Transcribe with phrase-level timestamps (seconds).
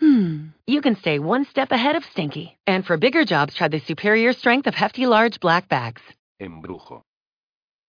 [0.00, 2.56] hmm, you can stay one step ahead of stinky.
[2.66, 6.02] And for bigger jobs, try the superior strength of Hefty Large Black Bags.
[6.40, 7.02] Embrujo.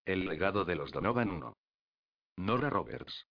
[0.05, 1.53] El legado de los Donovan 1.
[2.37, 3.25] Nora Roberts.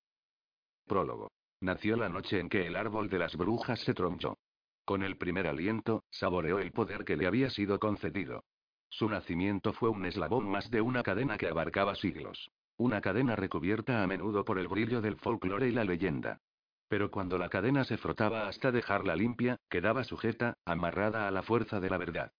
[0.87, 1.31] Prólogo.
[1.61, 4.37] Nació la noche en que el árbol de las brujas se tronchó.
[4.84, 8.45] Con el primer aliento, saboreó el poder que le había sido concedido.
[8.91, 12.51] Su nacimiento fue un eslabón más de una cadena que abarcaba siglos.
[12.77, 16.41] Una cadena recubierta a menudo por el brillo del folclore y la leyenda.
[16.88, 21.80] Pero cuando la cadena se frotaba hasta dejarla limpia, quedaba sujeta, amarrada a la fuerza
[21.80, 22.33] de la verdad.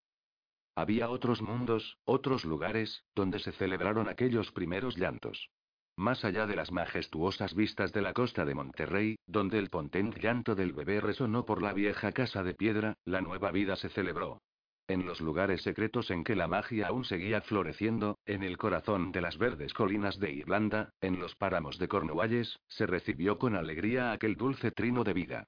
[0.76, 5.50] Había otros mundos, otros lugares, donde se celebraron aquellos primeros llantos.
[5.98, 10.53] Más allá de las majestuosas vistas de la costa de Monterrey, donde el potente llanto
[10.53, 14.42] del bebé resonó por la vieja casa de piedra, la nueva vida se celebró.
[14.88, 19.22] En los lugares secretos en que la magia aún seguía floreciendo, en el corazón de
[19.22, 24.36] las verdes colinas de Irlanda, en los páramos de Cornualles, se recibió con alegría aquel
[24.36, 25.47] dulce trino de vida.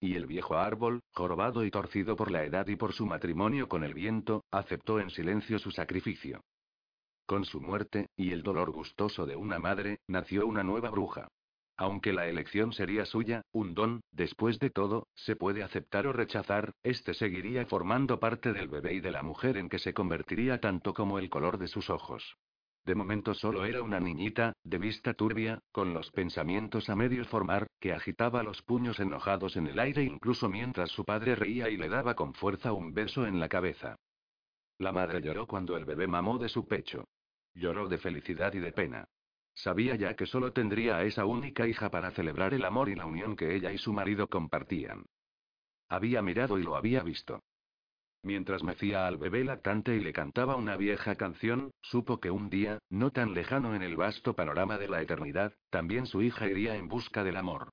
[0.00, 3.84] Y el viejo árbol, jorobado y torcido por la edad y por su matrimonio con
[3.84, 6.42] el viento, aceptó en silencio su sacrificio.
[7.26, 11.28] Con su muerte, y el dolor gustoso de una madre, nació una nueva bruja.
[11.80, 16.72] Aunque la elección sería suya, un don, después de todo, se puede aceptar o rechazar,
[16.82, 20.92] este seguiría formando parte del bebé y de la mujer en que se convertiría tanto
[20.92, 22.36] como el color de sus ojos.
[22.84, 27.68] De momento solo era una niñita, de vista turbia, con los pensamientos a medio formar,
[27.78, 31.88] que agitaba los puños enojados en el aire incluso mientras su padre reía y le
[31.88, 33.94] daba con fuerza un beso en la cabeza.
[34.78, 37.04] La madre lloró cuando el bebé mamó de su pecho.
[37.54, 39.06] Lloró de felicidad y de pena.
[39.58, 43.06] Sabía ya que solo tendría a esa única hija para celebrar el amor y la
[43.06, 45.04] unión que ella y su marido compartían.
[45.88, 47.42] Había mirado y lo había visto.
[48.22, 52.78] Mientras mecía al bebé lactante y le cantaba una vieja canción, supo que un día,
[52.88, 56.86] no tan lejano en el vasto panorama de la eternidad, también su hija iría en
[56.86, 57.70] busca del amor.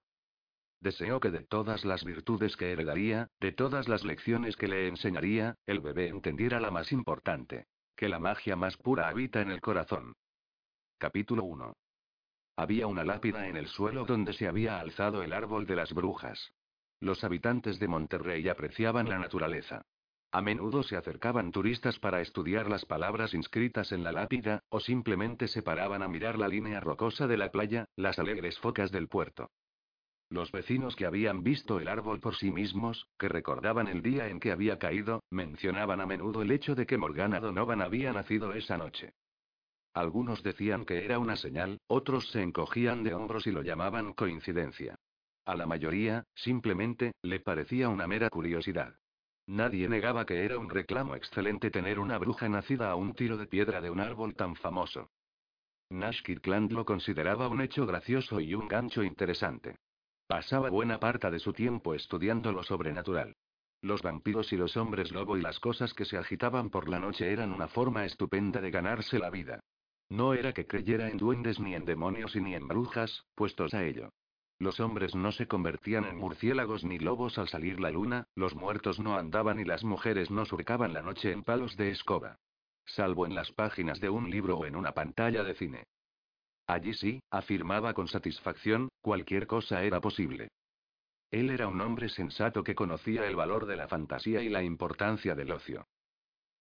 [0.79, 5.53] Deseó que de todas las virtudes que heredaría, de todas las lecciones que le enseñaría,
[5.67, 7.67] el bebé entendiera la más importante.
[7.95, 10.15] Que la magia más pura habita en el corazón.
[10.97, 11.75] Capítulo 1.
[12.55, 16.53] Había una lápida en el suelo donde se había alzado el árbol de las brujas.
[17.01, 19.81] Los habitantes de Monterrey apreciaban la naturaleza.
[20.31, 25.49] A menudo se acercaban turistas para estudiar las palabras inscritas en la lápida, o simplemente
[25.49, 29.51] se paraban a mirar la línea rocosa de la playa, las alegres focas del puerto.
[30.29, 34.39] Los vecinos que habían visto el árbol por sí mismos, que recordaban el día en
[34.39, 38.77] que había caído, mencionaban a menudo el hecho de que Morgana Donovan había nacido esa
[38.77, 39.13] noche.
[39.95, 44.99] Algunos decían que era una señal, otros se encogían de hombros y lo llamaban coincidencia.
[45.45, 48.95] A la mayoría, simplemente, le parecía una mera curiosidad.
[49.47, 53.47] Nadie negaba que era un reclamo excelente tener una bruja nacida a un tiro de
[53.47, 55.11] piedra de un árbol tan famoso.
[55.89, 59.77] Nash Kirkland lo consideraba un hecho gracioso y un gancho interesante.
[60.27, 63.33] Pasaba buena parte de su tiempo estudiando lo sobrenatural.
[63.81, 67.31] Los vampiros y los hombres lobo y las cosas que se agitaban por la noche
[67.31, 69.61] eran una forma estupenda de ganarse la vida.
[70.09, 73.83] No era que creyera en duendes ni en demonios y ni en brujas, puestos a
[73.83, 74.11] ello.
[74.57, 78.99] Los hombres no se convertían en murciélagos ni lobos al salir la luna, los muertos
[78.99, 82.37] no andaban y las mujeres no surcaban la noche en palos de escoba.
[82.85, 85.83] Salvo en las páginas de un libro o en una pantalla de cine.
[86.67, 90.49] Allí sí, afirmaba con satisfacción, cualquier cosa era posible.
[91.31, 95.35] Él era un hombre sensato que conocía el valor de la fantasía y la importancia
[95.35, 95.85] del ocio.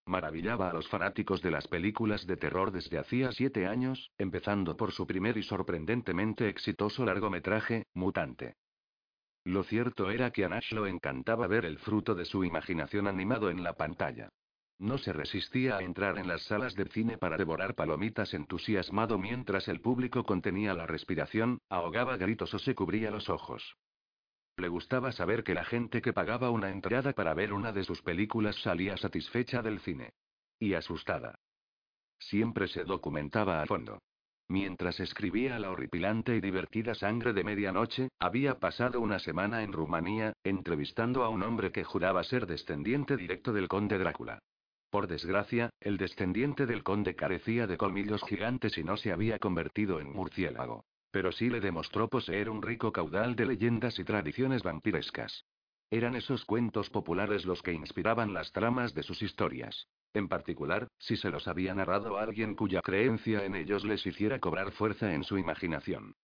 [0.07, 4.93] Maravillaba a los fanáticos de las películas de terror desde hacía siete años, empezando por
[4.93, 8.57] su primer y sorprendentemente exitoso largometraje, Mutante.
[9.45, 13.51] Lo cierto era que a Nash lo encantaba ver el fruto de su imaginación animado
[13.51, 14.31] en la pantalla.
[14.79, 19.69] No se resistía a entrar en las salas de cine para devorar palomitas entusiasmado mientras
[19.69, 23.77] el público contenía la respiración, ahogaba gritos o se cubría los ojos.
[24.57, 28.03] Le gustaba saber que la gente que pagaba una entrada para ver una de sus
[28.03, 30.13] películas salía satisfecha del cine.
[30.61, 31.35] Y asustada.
[32.19, 34.01] Siempre se documentaba a fondo.
[34.49, 40.35] Mientras escribía la horripilante y divertida Sangre de Medianoche, había pasado una semana en Rumanía,
[40.45, 44.39] entrevistando a un hombre que juraba ser descendiente directo del conde Drácula.
[44.91, 49.99] Por desgracia, el descendiente del conde carecía de colmillos gigantes y no se había convertido
[49.99, 55.45] en murciélago pero sí le demostró poseer un rico caudal de leyendas y tradiciones vampirescas.
[55.89, 59.87] Eran esos cuentos populares los que inspiraban las tramas de sus historias.
[60.13, 64.41] En particular, si se los había narrado a alguien cuya creencia en ellos les hiciera
[64.41, 66.17] cobrar fuerza en su imaginación.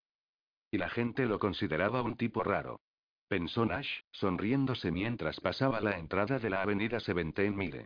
[0.72, 2.80] Y la gente lo consideraba un tipo raro.
[3.28, 7.84] Pensó Nash, sonriéndose mientras pasaba la entrada de la avenida Seventeen Mire.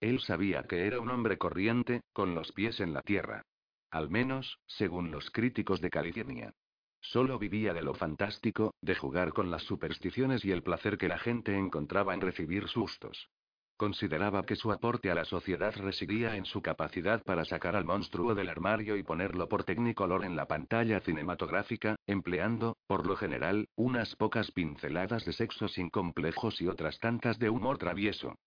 [0.00, 3.42] Él sabía que era un hombre corriente, con los pies en la tierra.
[3.90, 6.54] Al menos, según los críticos de California.
[7.00, 11.18] Solo vivía de lo fantástico, de jugar con las supersticiones y el placer que la
[11.18, 13.30] gente encontraba en recibir sustos.
[13.76, 18.34] Consideraba que su aporte a la sociedad residía en su capacidad para sacar al monstruo
[18.34, 24.16] del armario y ponerlo por Technicolor en la pantalla cinematográfica, empleando, por lo general, unas
[24.16, 28.38] pocas pinceladas de sexo sin complejos y otras tantas de humor travieso.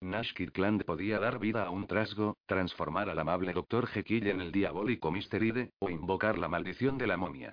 [0.00, 3.88] Nash Kirkland podía dar vida a un trasgo, transformar al amable Dr.
[3.88, 5.42] Jekyll en el diabólico Mr.
[5.42, 7.52] Hyde, o invocar la maldición de la momia.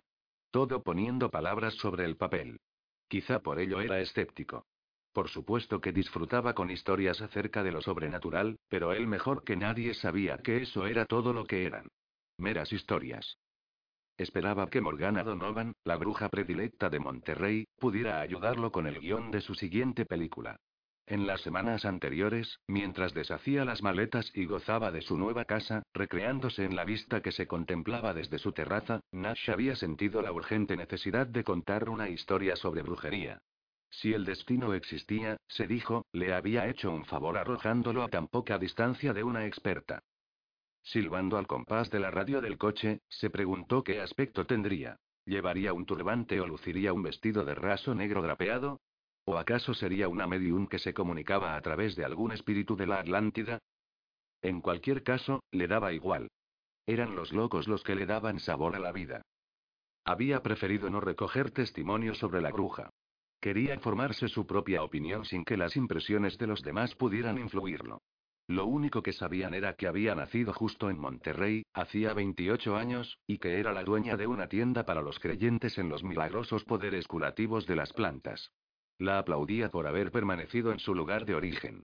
[0.51, 2.59] Todo poniendo palabras sobre el papel.
[3.07, 4.65] Quizá por ello era escéptico.
[5.11, 9.93] Por supuesto que disfrutaba con historias acerca de lo sobrenatural, pero él mejor que nadie
[9.95, 11.87] sabía que eso era todo lo que eran.
[12.37, 13.37] Meras historias.
[14.17, 19.41] Esperaba que Morgana Donovan, la bruja predilecta de Monterrey, pudiera ayudarlo con el guion de
[19.41, 20.57] su siguiente película.
[21.07, 26.65] En las semanas anteriores, mientras deshacía las maletas y gozaba de su nueva casa, recreándose
[26.65, 31.27] en la vista que se contemplaba desde su terraza, Nash había sentido la urgente necesidad
[31.27, 33.37] de contar una historia sobre brujería.
[33.91, 38.57] Si el destino existía, se dijo, le había hecho un favor arrojándolo a tan poca
[38.57, 39.99] distancia de una experta.
[40.81, 44.97] Silbando al compás de la radio del coche, se preguntó qué aspecto tendría.
[45.25, 48.81] ¿Llevaría un turbante o luciría un vestido de raso negro drapeado?
[49.27, 52.99] ¿O acaso sería una medium que se comunicaba a través de algún espíritu de la
[52.99, 53.59] Atlántida?
[54.43, 56.29] En cualquier caso, le daba igual.
[56.85, 59.23] Eran los locos los que le daban sabor a la vida.
[60.05, 62.91] Había preferido no recoger testimonios sobre la bruja.
[63.41, 68.03] Quería formarse su propia opinión sin que las impresiones de los demás pudieran influirlo.
[68.47, 73.39] Lo único que sabían era que había nacido justo en Monterrey, hacía 28 años, y
[73.39, 77.65] que era la dueña de una tienda para los creyentes en los milagrosos poderes curativos
[77.65, 78.51] de las plantas.
[78.97, 81.83] La aplaudía por haber permanecido en su lugar de origen.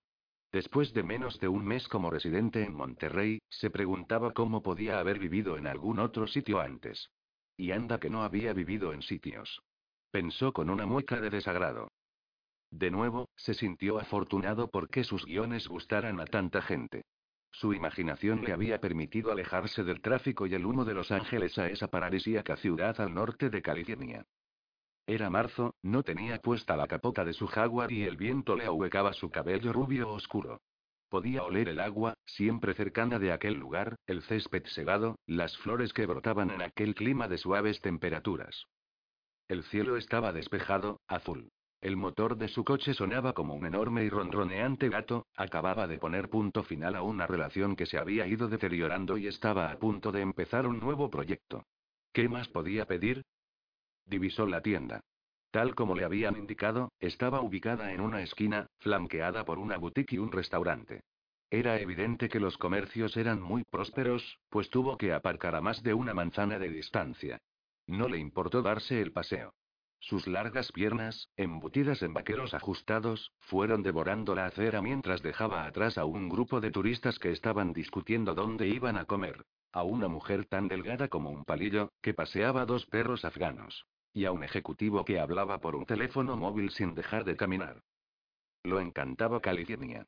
[0.50, 5.18] Después de menos de un mes como residente en Monterrey, se preguntaba cómo podía haber
[5.18, 7.10] vivido en algún otro sitio antes.
[7.56, 9.62] Y anda que no había vivido en sitios.
[10.10, 11.88] Pensó con una mueca de desagrado.
[12.70, 17.04] De nuevo, se sintió afortunado porque sus guiones gustaran a tanta gente.
[17.50, 21.68] Su imaginación le había permitido alejarse del tráfico y el humo de Los Ángeles a
[21.68, 24.24] esa paradisíaca ciudad al norte de California.
[25.06, 29.12] Era marzo, no tenía puesta la capota de su jaguar y el viento le ahuecaba
[29.12, 30.60] su cabello rubio oscuro.
[31.08, 36.06] Podía oler el agua, siempre cercana de aquel lugar, el césped segado, las flores que
[36.06, 38.64] brotaban en aquel clima de suaves temperaturas.
[39.48, 41.50] El cielo estaba despejado, azul.
[41.82, 46.30] El motor de su coche sonaba como un enorme y ronroneante gato, acababa de poner
[46.30, 50.20] punto final a una relación que se había ido deteriorando y estaba a punto de
[50.20, 51.66] empezar un nuevo proyecto.
[52.12, 53.24] ¿Qué más podía pedir?
[54.06, 55.00] Divisó la tienda.
[55.50, 60.18] Tal como le habían indicado, estaba ubicada en una esquina, flanqueada por una boutique y
[60.18, 61.02] un restaurante.
[61.50, 65.92] Era evidente que los comercios eran muy prósperos, pues tuvo que aparcar a más de
[65.92, 67.38] una manzana de distancia.
[67.86, 69.52] No le importó darse el paseo.
[69.98, 76.06] Sus largas piernas, embutidas en vaqueros ajustados, fueron devorando la acera mientras dejaba atrás a
[76.06, 79.44] un grupo de turistas que estaban discutiendo dónde iban a comer.
[79.70, 83.86] A una mujer tan delgada como un palillo, que paseaba dos perros afganos.
[84.12, 87.82] Y a un ejecutivo que hablaba por un teléfono móvil sin dejar de caminar.
[88.64, 90.06] Lo encantaba California.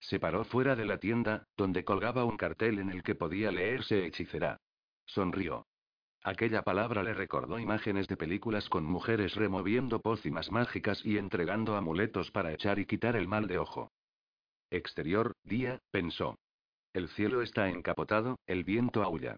[0.00, 4.04] Se paró fuera de la tienda, donde colgaba un cartel en el que podía leerse
[4.04, 4.60] hechicera.
[5.06, 5.66] Sonrió.
[6.22, 12.30] Aquella palabra le recordó imágenes de películas con mujeres removiendo pócimas mágicas y entregando amuletos
[12.30, 13.92] para echar y quitar el mal de ojo.
[14.70, 16.38] Exterior, día, pensó.
[16.94, 19.36] El cielo está encapotado, el viento aulla.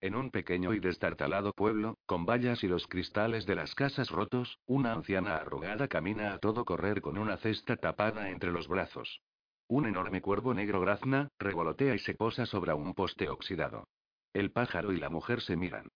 [0.00, 4.60] En un pequeño y destartalado pueblo, con vallas y los cristales de las casas rotos,
[4.64, 9.20] una anciana arrugada camina a todo correr con una cesta tapada entre los brazos.
[9.66, 13.88] Un enorme cuervo negro grazna, revolotea y se posa sobre un poste oxidado.
[14.32, 15.88] El pájaro y la mujer se miran.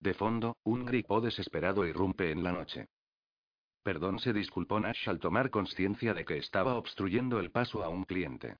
[0.00, 2.86] De fondo, un grito desesperado irrumpe en la noche.
[3.82, 8.04] Perdón, se disculpó Nash al tomar conciencia de que estaba obstruyendo el paso a un
[8.04, 8.56] cliente.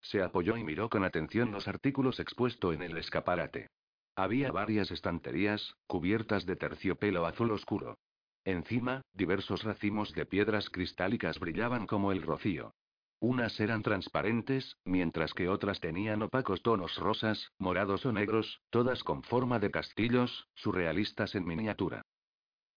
[0.00, 3.68] Se apoyó y miró con atención los artículos expuestos en el escaparate.
[4.14, 7.98] Había varias estanterías, cubiertas de terciopelo azul oscuro.
[8.44, 12.74] Encima, diversos racimos de piedras cristálicas brillaban como el rocío.
[13.20, 19.22] Unas eran transparentes, mientras que otras tenían opacos tonos rosas, morados o negros, todas con
[19.22, 22.02] forma de castillos, surrealistas en miniatura.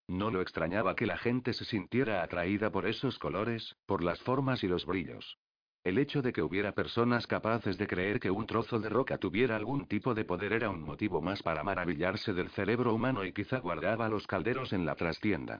[0.08, 4.64] No lo extrañaba que la gente se sintiera atraída por esos colores, por las formas
[4.64, 5.40] y los brillos.
[5.86, 9.56] El hecho de que hubiera personas capaces de creer que un trozo de roca tuviera
[9.56, 13.60] algún tipo de poder era un motivo más para maravillarse del cerebro humano y quizá
[13.60, 15.60] guardaba los calderos en la trastienda.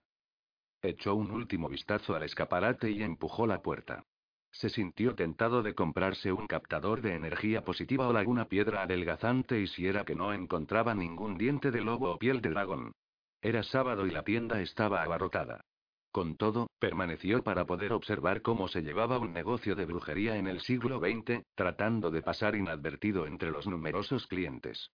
[0.82, 4.04] Echó un último vistazo al escaparate y empujó la puerta.
[4.50, 9.68] Se sintió tentado de comprarse un captador de energía positiva o alguna piedra adelgazante y
[9.68, 12.94] si era que no encontraba ningún diente de lobo o piel de dragón.
[13.44, 15.62] Era sábado y la tienda estaba abarrotada.
[16.16, 20.62] Con todo, permaneció para poder observar cómo se llevaba un negocio de brujería en el
[20.62, 24.92] siglo XX, tratando de pasar inadvertido entre los numerosos clientes.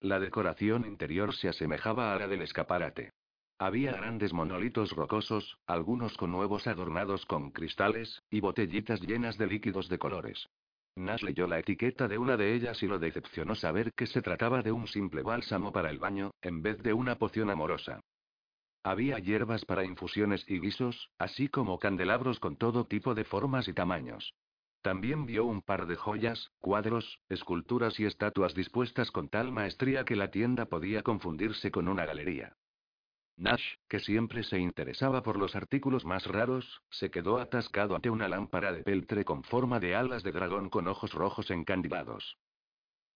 [0.00, 3.12] La decoración interior se asemejaba a la del escaparate.
[3.58, 9.88] Había grandes monolitos rocosos, algunos con huevos adornados con cristales, y botellitas llenas de líquidos
[9.88, 10.50] de colores.
[10.94, 14.60] Nash leyó la etiqueta de una de ellas y lo decepcionó saber que se trataba
[14.60, 18.02] de un simple bálsamo para el baño, en vez de una poción amorosa.
[18.86, 23.72] Había hierbas para infusiones y guisos, así como candelabros con todo tipo de formas y
[23.72, 24.34] tamaños.
[24.82, 30.16] También vio un par de joyas, cuadros, esculturas y estatuas dispuestas con tal maestría que
[30.16, 32.58] la tienda podía confundirse con una galería.
[33.38, 38.28] Nash, que siempre se interesaba por los artículos más raros, se quedó atascado ante una
[38.28, 42.36] lámpara de peltre con forma de alas de dragón con ojos rojos encandilados.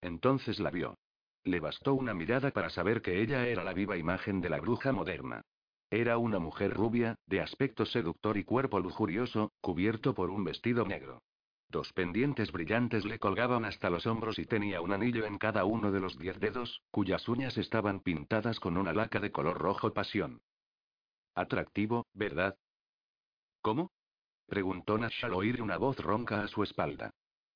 [0.00, 0.96] Entonces la vio.
[1.44, 4.92] Le bastó una mirada para saber que ella era la viva imagen de la bruja
[4.92, 5.42] moderna.
[5.90, 11.22] Era una mujer rubia, de aspecto seductor y cuerpo lujurioso, cubierto por un vestido negro.
[11.70, 15.90] Dos pendientes brillantes le colgaban hasta los hombros y tenía un anillo en cada uno
[15.90, 20.42] de los diez dedos, cuyas uñas estaban pintadas con una laca de color rojo pasión.
[21.34, 22.58] Atractivo, ¿verdad?
[23.62, 23.90] ¿Cómo?
[24.46, 27.10] preguntó Nash al oír una voz ronca a su espalda.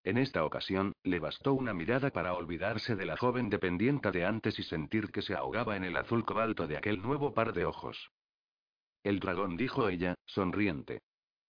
[0.04, 4.58] En esta ocasión, le bastó una mirada para olvidarse de la joven dependienta de antes
[4.58, 8.10] y sentir que se ahogaba en el azul cobalto de aquel nuevo par de ojos.
[9.02, 11.02] El dragón dijo ella, sonriente.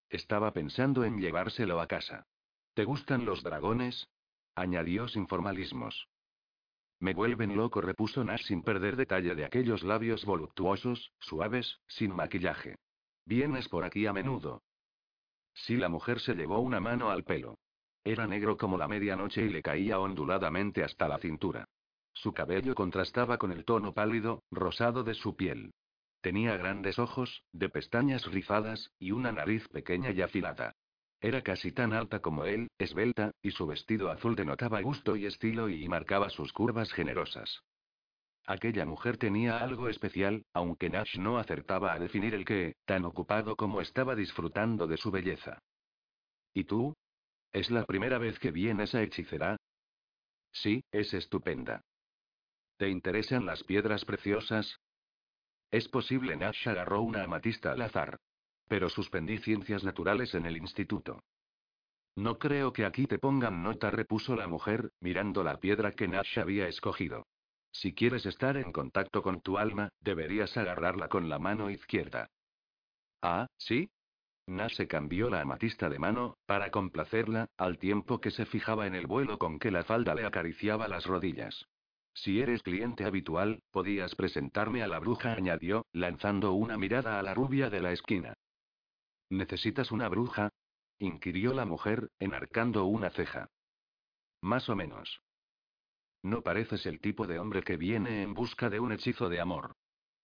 [0.08, 2.26] Estaba pensando en llevárselo a casa.
[2.74, 4.08] ¿Te gustan los dragones?
[4.54, 6.08] añadió sin formalismos.
[7.00, 12.76] Me vuelven loco, repuso Nash sin perder detalle de aquellos labios voluptuosos, suaves, sin maquillaje.
[13.24, 14.62] ¿Vienes por aquí a menudo?
[15.54, 17.58] Sí, la mujer se llevó una mano al pelo.
[18.04, 21.66] Era negro como la medianoche y le caía onduladamente hasta la cintura.
[22.12, 25.72] Su cabello contrastaba con el tono pálido, rosado de su piel.
[26.24, 30.74] Tenía grandes ojos, de pestañas rizadas, y una nariz pequeña y afilada.
[31.20, 35.68] Era casi tan alta como él, esbelta, y su vestido azul denotaba gusto y estilo
[35.68, 37.60] y marcaba sus curvas generosas.
[38.46, 43.54] Aquella mujer tenía algo especial, aunque Nash no acertaba a definir el qué, tan ocupado
[43.54, 45.58] como estaba disfrutando de su belleza.
[46.54, 46.94] ¿Y tú?
[47.52, 49.58] ¿Es la primera vez que vienes a hechicera?
[50.52, 51.82] Sí, es estupenda.
[52.78, 54.78] ¿Te interesan las piedras preciosas?
[55.74, 58.20] Es posible, Nash agarró una amatista al azar.
[58.68, 61.24] Pero suspendí ciencias naturales en el instituto.
[62.14, 66.38] No creo que aquí te pongan nota, repuso la mujer, mirando la piedra que Nash
[66.38, 67.26] había escogido.
[67.72, 72.28] Si quieres estar en contacto con tu alma, deberías agarrarla con la mano izquierda.
[73.20, 73.90] Ah, ¿sí?
[74.46, 78.94] Nash se cambió la amatista de mano, para complacerla, al tiempo que se fijaba en
[78.94, 81.66] el vuelo con que la falda le acariciaba las rodillas.
[82.14, 87.34] Si eres cliente habitual, podías presentarme a la bruja, añadió, lanzando una mirada a la
[87.34, 88.34] rubia de la esquina.
[89.30, 90.50] ¿Necesitas una bruja?
[90.98, 93.48] inquirió la mujer, enarcando una ceja.
[94.40, 95.20] Más o menos.
[96.22, 99.74] No pareces el tipo de hombre que viene en busca de un hechizo de amor.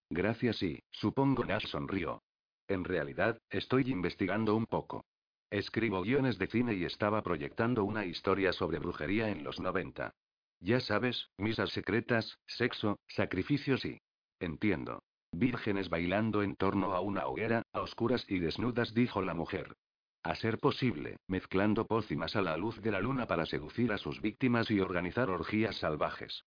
[0.08, 2.22] Gracias y, supongo Nash sonrió.
[2.68, 5.04] En realidad, estoy investigando un poco.
[5.50, 10.14] Escribo guiones de cine y estaba proyectando una historia sobre brujería en los 90.
[10.60, 13.98] Ya sabes, misas secretas, sexo, sacrificios y...
[14.40, 15.02] Entiendo.
[15.32, 19.74] Vírgenes bailando en torno a una hoguera, a oscuras y desnudas, dijo la mujer.
[20.22, 24.20] A ser posible, mezclando pócimas a la luz de la luna para seducir a sus
[24.20, 26.44] víctimas y organizar orgías salvajes.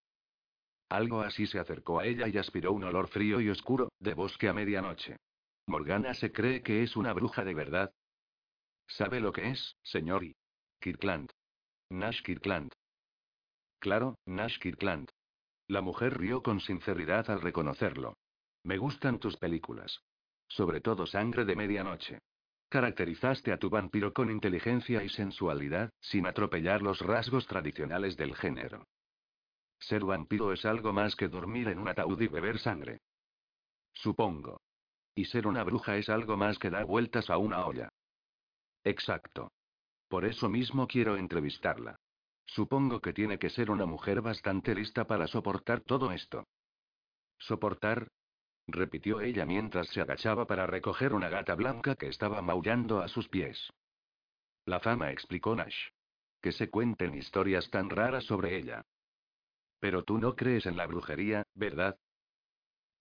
[0.89, 4.48] Algo así se acercó a ella y aspiró un olor frío y oscuro, de bosque
[4.48, 5.17] a medianoche.
[5.65, 7.91] Morgana se cree que es una bruja de verdad.
[8.88, 10.24] ¿Sabe lo que es, señor?
[10.79, 11.32] Kirkland.
[11.89, 12.72] Nash Kirkland.
[13.84, 15.10] Claro, Nash Kirkland.
[15.68, 18.16] La mujer rió con sinceridad al reconocerlo.
[18.63, 20.00] Me gustan tus películas.
[20.48, 22.20] Sobre todo Sangre de Medianoche.
[22.70, 28.86] Caracterizaste a tu vampiro con inteligencia y sensualidad, sin atropellar los rasgos tradicionales del género.
[29.80, 33.02] Ser vampiro es algo más que dormir en un ataúd y beber sangre.
[33.92, 34.62] Supongo.
[35.13, 37.90] Y ser una bruja es algo más que dar vueltas a una olla.
[38.86, 39.52] Exacto.
[40.08, 41.98] Por eso mismo quiero entrevistarla.
[42.46, 46.48] Supongo que tiene que ser una mujer bastante lista para soportar todo esto.
[47.38, 48.08] ¿Soportar?
[48.68, 53.28] repitió ella mientras se agachaba para recoger una gata blanca que estaba maullando a sus
[53.28, 53.72] pies.
[54.66, 55.90] La fama explicó Nash.
[56.42, 58.84] Que se cuenten historias tan raras sobre ella.
[59.80, 61.98] Pero tú no crees en la brujería, ¿verdad?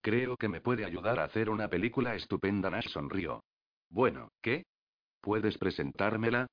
[0.01, 2.71] Creo que me puede ayudar a hacer una película estupenda.
[2.71, 3.45] Nash sonrió.
[3.89, 4.65] Bueno, ¿qué?
[5.21, 6.49] ¿Puedes presentármela?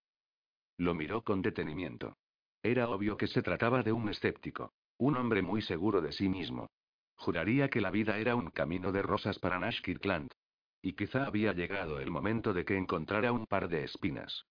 [0.77, 2.15] Lo miró con detenimiento.
[2.61, 4.73] Era obvio que se trataba de un escéptico.
[4.97, 6.67] Un hombre muy seguro de sí mismo.
[7.15, 10.29] Juraría que la vida era un camino de rosas para Nash Kirkland.
[10.81, 14.45] Y quizá había llegado el momento de que encontrara un par de espinas.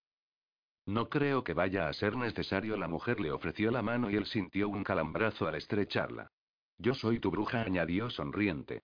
[0.86, 2.78] No creo que vaya a ser necesario.
[2.78, 6.30] La mujer le ofreció la mano y él sintió un calambrazo al estrecharla.
[6.78, 8.82] Yo soy tu bruja, añadió sonriente.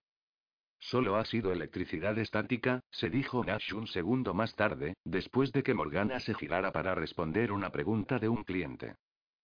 [0.81, 5.73] Solo ha sido electricidad estática, se dijo Nash un segundo más tarde, después de que
[5.73, 8.97] Morgana se girara para responder una pregunta de un cliente.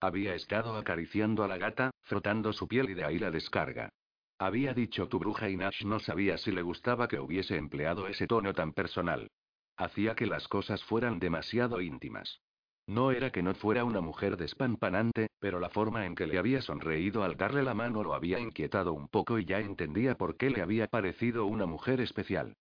[0.03, 3.91] Había estado acariciando a la gata, frotando su piel y de ahí la descarga.
[4.39, 8.27] Había dicho tu bruja y Nash no sabía si le gustaba que hubiese empleado ese
[8.27, 9.31] tono tan personal.
[9.77, 12.41] Hacía que las cosas fueran demasiado íntimas.
[12.87, 16.63] No era que no fuera una mujer despampanante, pero la forma en que le había
[16.63, 20.49] sonreído al darle la mano lo había inquietado un poco y ya entendía por qué
[20.49, 22.57] le había parecido una mujer especial.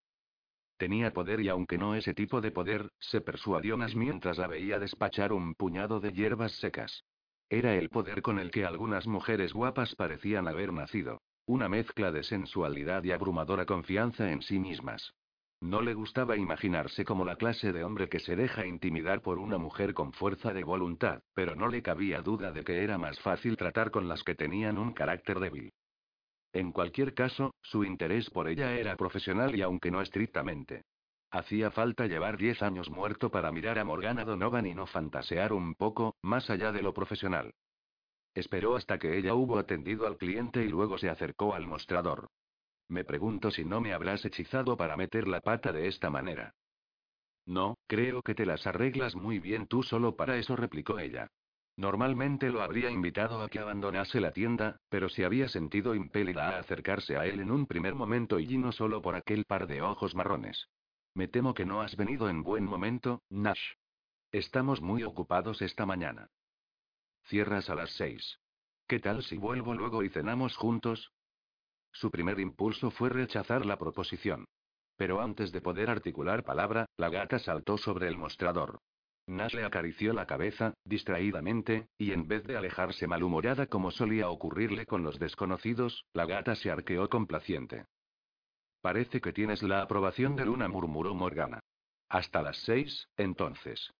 [0.75, 4.77] Tenía poder y aunque no ese tipo de poder, se persuadió Nash mientras la veía
[4.77, 7.05] despachar un puñado de hierbas secas.
[7.50, 11.20] Era el poder con el que algunas mujeres guapas parecían haber nacido.
[11.48, 15.15] Una mezcla de sensualidad y abrumadora confianza en sí mismas.
[15.60, 19.58] No le gustaba imaginarse como la clase de hombre que se deja intimidar por una
[19.58, 23.58] mujer con fuerza de voluntad, pero no le cabía duda de que era más fácil
[23.58, 25.74] tratar con las que tenían un carácter débil.
[26.53, 30.84] En cualquier caso, su interés por ella era profesional y aunque no estrictamente.
[31.31, 35.75] Hacía falta llevar diez años muerto para mirar a Morgana Donovan y no fantasear un
[35.75, 37.53] poco, más allá de lo profesional.
[38.33, 42.29] Esperó hasta que ella hubo atendido al cliente y luego se acercó al mostrador.
[42.88, 46.55] Me pregunto si no me habrás hechizado para meter la pata de esta manera.
[47.45, 51.27] No, creo que te las arreglas muy bien tú solo para eso, replicó ella.
[51.77, 56.59] Normalmente lo habría invitado a que abandonase la tienda, pero se había sentido impelida a
[56.59, 60.15] acercarse a él en un primer momento y no solo por aquel par de ojos
[60.15, 60.67] marrones.
[61.19, 63.73] Me temo que no has venido en buen momento, Nash.
[64.32, 66.29] Estamos muy ocupados esta mañana.
[67.25, 68.39] Cierras a las seis.
[68.88, 71.12] ¿Qué tal si vuelvo luego y cenamos juntos?
[71.91, 74.45] Su primer impulso fue rechazar la proposición.
[74.95, 78.79] Pero antes de poder articular palabra, la gata saltó sobre el mostrador.
[79.27, 84.86] Nash le acarició la cabeza, distraídamente, y en vez de alejarse malhumorada como solía ocurrirle
[84.86, 87.88] con los desconocidos, la gata se arqueó complaciente.
[88.82, 91.60] Parece que tienes la aprobación de Luna, murmuró Morgana.
[92.08, 93.92] Hasta las seis, entonces.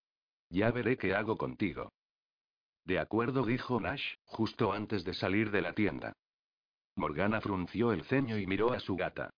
[0.50, 1.92] Ya veré qué hago contigo.
[2.86, 6.13] De acuerdo, dijo Nash, justo antes de salir de la tienda.
[6.96, 9.30] Morgana frunció el ceño y miró a su gata.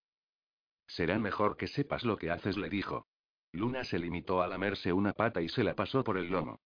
[0.87, 3.07] Será mejor que sepas lo que haces, le dijo.
[3.51, 6.59] Luna se limitó a lamerse una pata y se la pasó por el lomo.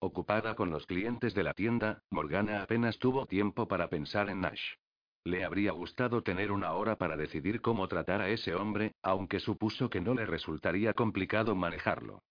[0.00, 4.74] Ocupada con los clientes de la tienda, Morgana apenas tuvo tiempo para pensar en Nash.
[5.24, 9.88] Le habría gustado tener una hora para decidir cómo tratar a ese hombre, aunque supuso
[9.88, 12.22] que no le resultaría complicado manejarlo.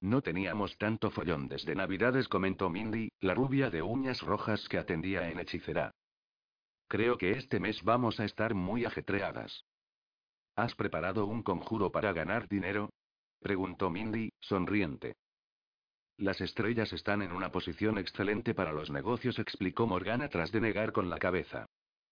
[0.00, 5.28] No teníamos tanto follón desde Navidades, comentó Mindy, la rubia de uñas rojas que atendía
[5.28, 5.90] en hechicera.
[6.86, 9.64] Creo que este mes vamos a estar muy ajetreadas.
[10.56, 12.90] ¿Has preparado un conjuro para ganar dinero?
[13.40, 15.16] preguntó Mindy, sonriente.
[16.16, 20.92] Las estrellas están en una posición excelente para los negocios, explicó Morgana tras de negar
[20.92, 21.66] con la cabeza.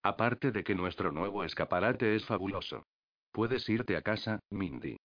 [0.06, 2.86] Aparte de que nuestro nuevo escaparate es fabuloso.
[3.32, 4.96] Puedes irte a casa, Mindy.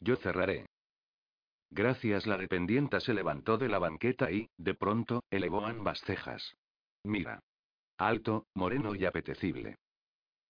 [0.00, 0.66] Yo cerraré.
[1.70, 6.56] Gracias, la dependienta se levantó de la banqueta y, de pronto, elevó ambas cejas.
[7.04, 7.38] Mira.
[7.96, 9.76] Alto, moreno y apetecible.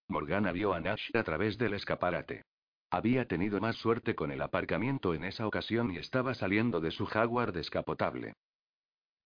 [0.09, 2.45] Morgana vio a Nash a través del escaparate.
[2.89, 7.05] Había tenido más suerte con el aparcamiento en esa ocasión y estaba saliendo de su
[7.05, 8.33] jaguar descapotable.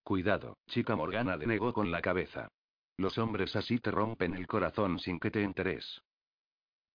[0.03, 2.49] Cuidado, chica Morgana denegó con la cabeza.
[2.97, 6.03] Los hombres así te rompen el corazón sin que te enteres.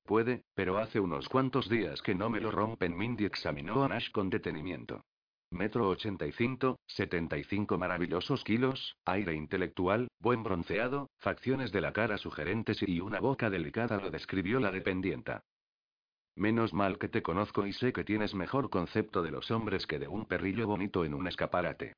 [0.03, 2.97] Puede, pero hace unos cuantos días que no me lo rompen.
[2.97, 5.03] Mindy examinó a Nash con detenimiento.
[5.51, 13.01] Metro 85, 75 maravillosos kilos, aire intelectual, buen bronceado, facciones de la cara sugerentes y
[13.01, 15.41] una boca delicada lo describió la dependienta.
[16.35, 19.99] Menos mal que te conozco y sé que tienes mejor concepto de los hombres que
[19.99, 21.95] de un perrillo bonito en un escaparate.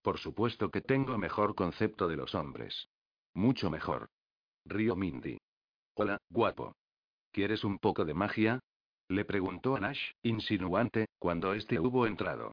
[0.00, 2.88] Por supuesto que tengo mejor concepto de los hombres.
[3.34, 4.08] Mucho mejor.
[4.64, 5.38] Río Mindy.
[5.94, 6.74] Hola, guapo.
[7.32, 8.60] ¿Quieres un poco de magia?
[9.08, 12.52] Le preguntó a Nash, insinuante, cuando éste hubo entrado.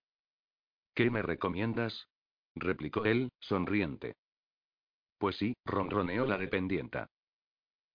[0.94, 2.08] ¿Qué me recomiendas?
[2.56, 4.16] replicó él, sonriente.
[5.18, 7.08] Pues sí, ronroneó la dependienta.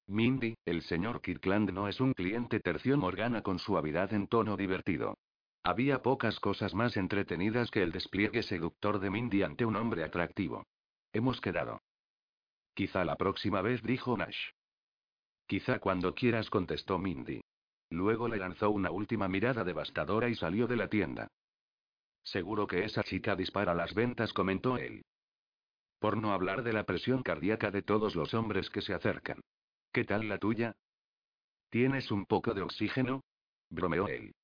[0.07, 5.17] Mindy, el señor Kirkland no es un cliente terció Morgana con suavidad en tono divertido.
[5.63, 10.67] Había pocas cosas más entretenidas que el despliegue seductor de Mindy ante un hombre atractivo.
[11.15, 11.81] Hemos quedado.
[12.75, 14.51] Quizá la próxima vez, dijo Nash.
[15.47, 17.41] Quizá cuando quieras, contestó Mindy.
[17.91, 21.29] Luego le lanzó una última mirada devastadora y salió de la tienda.
[22.25, 25.05] Seguro que esa chica dispara las ventas, comentó él.
[26.01, 29.41] Por no hablar de la presión cardíaca de todos los hombres que se acercan.
[29.93, 30.75] ¿Qué tal la tuya?
[31.71, 33.23] ¿Tienes un poco de oxígeno?
[33.71, 34.35] bromeó él.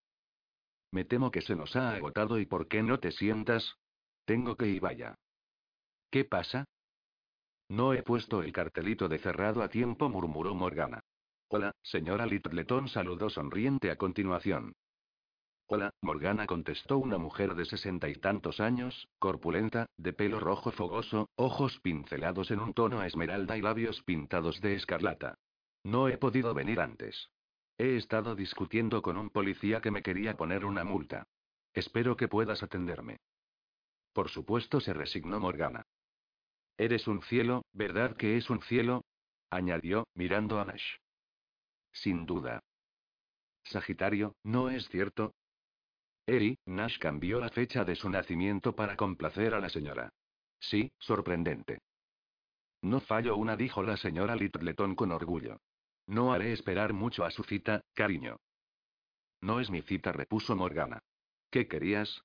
[0.93, 3.77] Me temo que se nos ha agotado y ¿por qué no te sientas?
[4.25, 5.15] Tengo que ir vaya.
[6.11, 6.65] ¿Qué pasa?
[7.71, 11.05] No he puesto el cartelito de cerrado a tiempo, murmuró Morgana.
[11.47, 14.73] Hola, señora Littleton saludó sonriente a continuación.
[15.69, 21.29] Hola, Morgana contestó una mujer de sesenta y tantos años, corpulenta, de pelo rojo fogoso,
[21.37, 25.37] ojos pincelados en un tono esmeralda y labios pintados de escarlata.
[25.85, 27.31] No he podido venir antes.
[27.79, 31.29] He estado discutiendo con un policía que me quería poner una multa.
[31.73, 33.19] Espero que puedas atenderme.
[34.13, 35.87] Por supuesto, se resignó Morgana.
[36.81, 39.05] Eres un cielo, ¿verdad que es un cielo?
[39.51, 40.97] añadió, mirando a Nash.
[41.93, 42.63] Sin duda.
[43.65, 45.35] Sagitario, ¿no es cierto?
[46.27, 50.09] Eri, Nash cambió la fecha de su nacimiento para complacer a la señora.
[50.59, 51.81] Sí, sorprendente.
[52.81, 55.61] No fallo una, dijo la señora Littleton con orgullo.
[56.07, 58.39] No haré esperar mucho a su cita, cariño.
[59.43, 61.03] No es mi cita, repuso Morgana.
[61.51, 62.23] ¿Qué querías?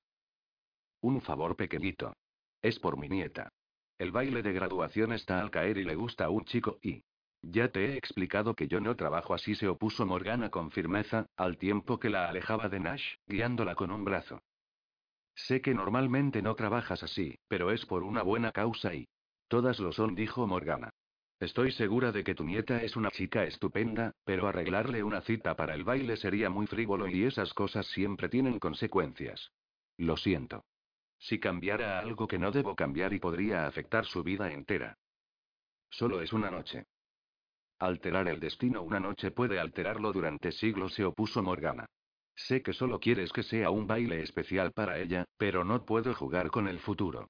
[1.02, 2.16] Un favor pequeñito.
[2.62, 3.52] Es por mi nieta.
[3.98, 7.02] El baile de graduación está al caer y le gusta a un chico y...
[7.42, 11.58] Ya te he explicado que yo no trabajo así, se opuso Morgana con firmeza, al
[11.58, 14.42] tiempo que la alejaba de Nash, guiándola con un brazo.
[15.34, 19.06] Sé que normalmente no trabajas así, pero es por una buena causa y...
[19.48, 20.90] Todas lo son, dijo Morgana.
[21.38, 25.74] Estoy segura de que tu nieta es una chica estupenda, pero arreglarle una cita para
[25.74, 29.52] el baile sería muy frívolo y esas cosas siempre tienen consecuencias.
[29.98, 30.64] Lo siento.
[31.18, 34.96] Si cambiara algo que no debo cambiar y podría afectar su vida entera.
[35.90, 36.86] Solo es una noche.
[37.78, 41.86] Alterar el destino una noche puede alterarlo durante siglos, se opuso Morgana.
[42.34, 46.50] Sé que solo quieres que sea un baile especial para ella, pero no puedo jugar
[46.50, 47.28] con el futuro.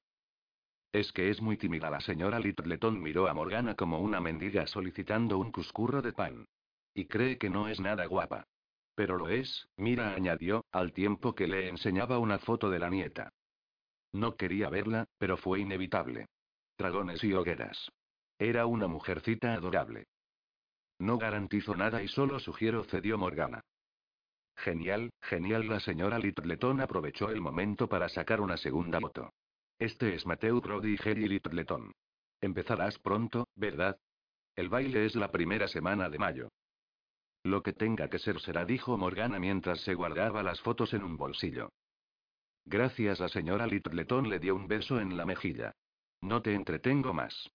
[0.92, 5.38] Es que es muy tímida la señora Littleton miró a Morgana como una mendiga solicitando
[5.38, 6.46] un cuscurro de pan.
[6.94, 8.46] Y cree que no es nada guapa.
[8.94, 13.32] Pero lo es, mira, añadió, al tiempo que le enseñaba una foto de la nieta.
[14.12, 16.26] No quería verla, pero fue inevitable.
[16.78, 17.90] Dragones y hogueras.
[18.38, 20.06] Era una mujercita adorable.
[20.98, 23.62] No garantizo nada y solo sugiero, cedió Morgana.
[24.56, 25.68] Genial, genial.
[25.68, 29.32] La señora Littleton aprovechó el momento para sacar una segunda moto.
[29.78, 31.92] Este es Mateo Brody y Jerry Littleton.
[32.40, 33.98] Empezarás pronto, ¿verdad?
[34.54, 36.48] El baile es la primera semana de mayo.
[37.42, 41.16] Lo que tenga que ser será, dijo Morgana mientras se guardaba las fotos en un
[41.16, 41.70] bolsillo.
[42.68, 45.72] Gracias, la señora Littleton le dio un beso en la mejilla.
[46.20, 47.48] No te entretengo más.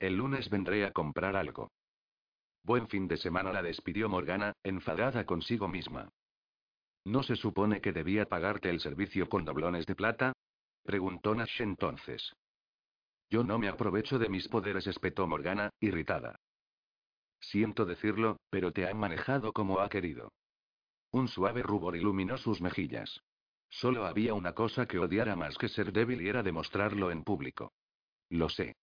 [0.00, 1.70] El lunes vendré a comprar algo.
[2.64, 6.10] Buen fin de semana la despidió Morgana, enfadada consigo misma.
[7.04, 10.32] ¿No se supone que debía pagarte el servicio con doblones de plata?
[10.82, 12.32] preguntó Nash entonces.
[13.30, 16.40] Yo no me aprovecho de mis poderes, espetó Morgana, irritada.
[17.38, 20.32] Siento decirlo, pero te ha manejado como ha querido.
[21.12, 23.20] Un suave rubor iluminó sus mejillas.
[23.68, 27.72] Solo había una cosa que odiara más que ser débil y era demostrarlo en público.
[28.30, 28.74] Lo sé.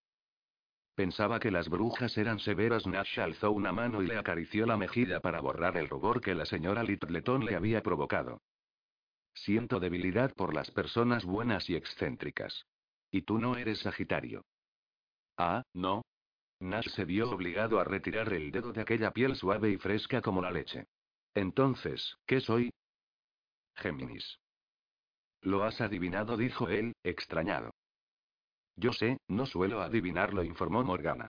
[0.96, 2.86] Pensaba que las brujas eran severas.
[2.86, 6.46] Nash alzó una mano y le acarició la mejilla para borrar el rubor que la
[6.46, 8.42] señora Littleton le había provocado.
[9.34, 12.68] Siento debilidad por las personas buenas y excéntricas.
[13.10, 14.46] Y tú no eres Sagitario.
[15.38, 16.04] Ah, no.
[16.60, 20.42] Nash se vio obligado a retirar el dedo de aquella piel suave y fresca como
[20.42, 20.86] la leche.
[21.34, 22.72] Entonces, ¿qué soy?
[23.76, 24.40] Géminis.
[25.44, 27.74] Lo has adivinado, dijo él, extrañado.
[28.78, 31.28] Yo sé, no suelo adivinarlo, informó Morgana.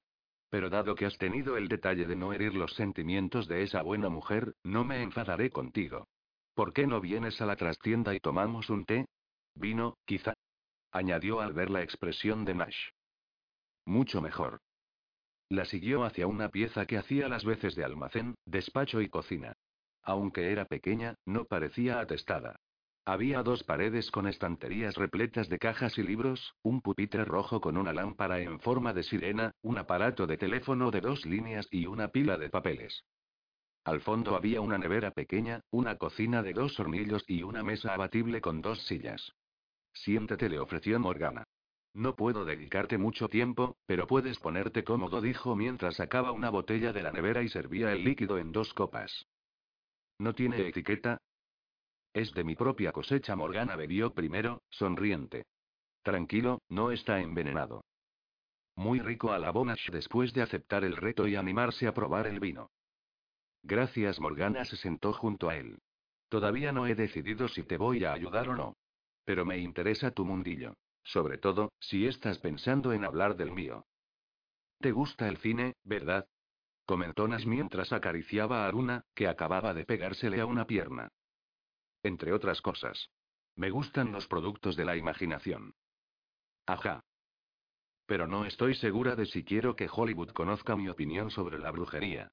[0.50, 4.08] Pero dado que has tenido el detalle de no herir los sentimientos de esa buena
[4.08, 6.06] mujer, no me enfadaré contigo.
[6.54, 9.06] ¿Por qué no vienes a la trastienda y tomamos un té?
[9.56, 10.34] Vino, quizá.
[10.92, 12.90] Añadió al ver la expresión de Nash.
[13.84, 14.60] Mucho mejor.
[15.48, 19.54] La siguió hacia una pieza que hacía las veces de almacén, despacho y cocina.
[20.02, 22.60] Aunque era pequeña, no parecía atestada.
[23.06, 27.92] Había dos paredes con estanterías repletas de cajas y libros, un pupitre rojo con una
[27.92, 32.38] lámpara en forma de sirena, un aparato de teléfono de dos líneas y una pila
[32.38, 33.04] de papeles.
[33.84, 38.40] Al fondo había una nevera pequeña, una cocina de dos hornillos y una mesa abatible
[38.40, 39.32] con dos sillas.
[39.92, 41.44] Siéntate, le ofreció Morgana.
[41.92, 47.02] No puedo dedicarte mucho tiempo, pero puedes ponerte cómodo, dijo mientras sacaba una botella de
[47.02, 49.26] la nevera y servía el líquido en dos copas.
[50.18, 51.18] ¿No tiene etiqueta?
[52.14, 53.34] Es de mi propia cosecha.
[53.34, 55.46] Morgana bebió primero, sonriente.
[56.02, 57.84] Tranquilo, no está envenenado.
[58.76, 62.70] Muy rico alabó Nash después de aceptar el reto y animarse a probar el vino.
[63.64, 64.20] Gracias.
[64.20, 65.78] Morgana se sentó junto a él.
[66.28, 68.76] Todavía no he decidido si te voy a ayudar o no.
[69.24, 70.74] Pero me interesa tu mundillo.
[71.02, 73.86] Sobre todo, si estás pensando en hablar del mío.
[74.78, 76.28] ¿Te gusta el cine, verdad?
[76.86, 81.08] Comentó Nash mientras acariciaba a Luna, que acababa de pegársele a una pierna.
[82.04, 83.10] Entre otras cosas.
[83.56, 85.74] Me gustan los productos de la imaginación.
[86.66, 87.02] Ajá.
[88.06, 92.30] Pero no estoy segura de si quiero que Hollywood conozca mi opinión sobre la brujería.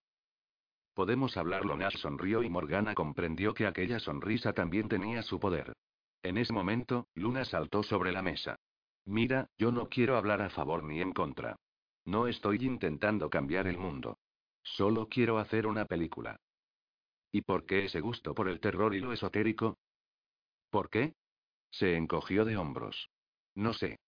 [0.94, 1.78] Podemos hablarlo.
[1.78, 5.74] Nash sonrió y Morgana comprendió que aquella sonrisa también tenía su poder.
[6.22, 8.58] En ese momento, Luna saltó sobre la mesa.
[9.06, 11.56] Mira, yo no quiero hablar a favor ni en contra.
[12.04, 14.18] No estoy intentando cambiar el mundo.
[14.64, 16.38] Solo quiero hacer una película.
[17.32, 19.78] ¿Y por qué ese gusto por el terror y lo esotérico?
[20.70, 21.14] ¿Por qué?
[21.72, 23.10] Se encogió de hombros.
[23.56, 24.00] No sé.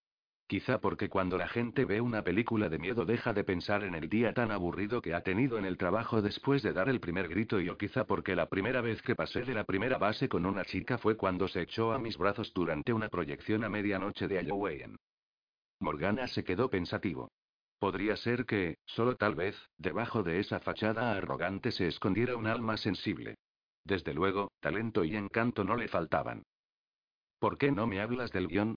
[0.47, 4.09] Quizá porque cuando la gente ve una película de miedo deja de pensar en el
[4.09, 7.61] día tan aburrido que ha tenido en el trabajo después de dar el primer grito
[7.61, 10.65] y o quizá porque la primera vez que pasé de la primera base con una
[10.65, 14.97] chica fue cuando se echó a mis brazos durante una proyección a medianoche de Halloween.
[15.79, 17.29] Morgana se quedó pensativo.
[17.83, 22.77] Podría ser que, solo tal vez, debajo de esa fachada arrogante se escondiera un alma
[22.77, 23.35] sensible.
[23.83, 26.43] Desde luego, talento y encanto no le faltaban.
[27.39, 28.75] ¿Por qué no me hablas del guion?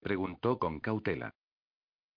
[0.00, 1.30] Preguntó con cautela.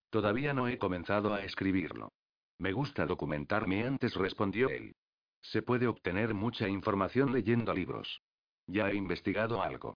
[0.09, 2.11] Todavía no he comenzado a escribirlo.
[2.57, 4.95] Me gusta documentarme antes, respondió él.
[5.41, 8.19] Se puede obtener mucha información leyendo libros.
[8.65, 9.95] Ya he investigado algo.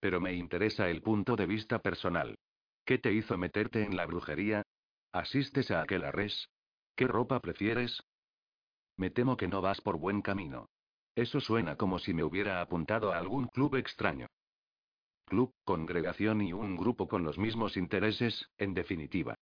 [0.00, 2.36] Pero me interesa el punto de vista personal.
[2.84, 4.62] ¿Qué te hizo meterte en la brujería?
[5.16, 6.50] ¿Asistes a aquel arres?
[6.94, 8.02] ¿Qué ropa prefieres?
[8.98, 10.68] Me temo que no vas por buen camino.
[11.14, 14.26] Eso suena como si me hubiera apuntado a algún club extraño.
[15.24, 19.34] Club, congregación y un grupo con los mismos intereses, en definitiva.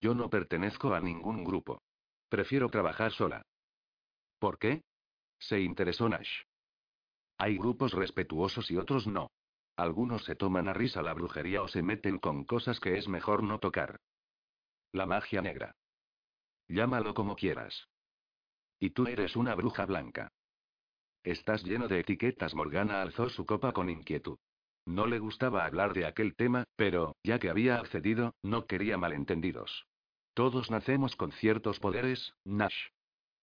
[0.00, 1.82] Yo no pertenezco a ningún grupo.
[2.28, 3.42] Prefiero trabajar sola.
[4.38, 4.82] ¿Por qué?
[5.40, 6.42] Se interesó Nash.
[7.38, 9.32] Hay grupos respetuosos y otros no.
[9.74, 13.42] Algunos se toman a risa la brujería o se meten con cosas que es mejor
[13.42, 13.98] no tocar.
[14.96, 15.76] La magia negra.
[16.68, 17.86] Llámalo como quieras.
[18.80, 20.32] Y tú eres una bruja blanca.
[21.22, 22.54] Estás lleno de etiquetas.
[22.54, 24.38] Morgana alzó su copa con inquietud.
[24.86, 29.84] No le gustaba hablar de aquel tema, pero, ya que había accedido, no quería malentendidos.
[30.32, 32.88] Todos nacemos con ciertos poderes, Nash.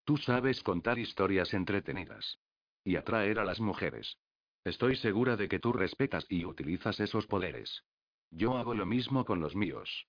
[0.06, 2.40] Tú sabes contar historias entretenidas.
[2.84, 4.18] Y atraer a las mujeres.
[4.64, 7.84] Estoy segura de que tú respetas y utilizas esos poderes.
[8.32, 10.08] Yo hago lo mismo con los míos.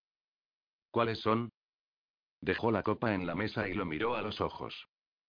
[0.94, 1.50] ¿Cuáles son?
[2.40, 4.86] Dejó la copa en la mesa y lo miró a los ojos.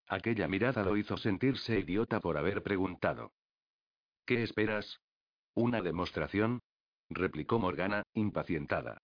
[0.07, 3.31] Aquella mirada lo hizo sentirse idiota por haber preguntado.
[4.27, 4.99] ¿Qué esperas?
[5.55, 6.61] ¿Una demostración?
[7.09, 9.01] replicó Morgana, impacientada.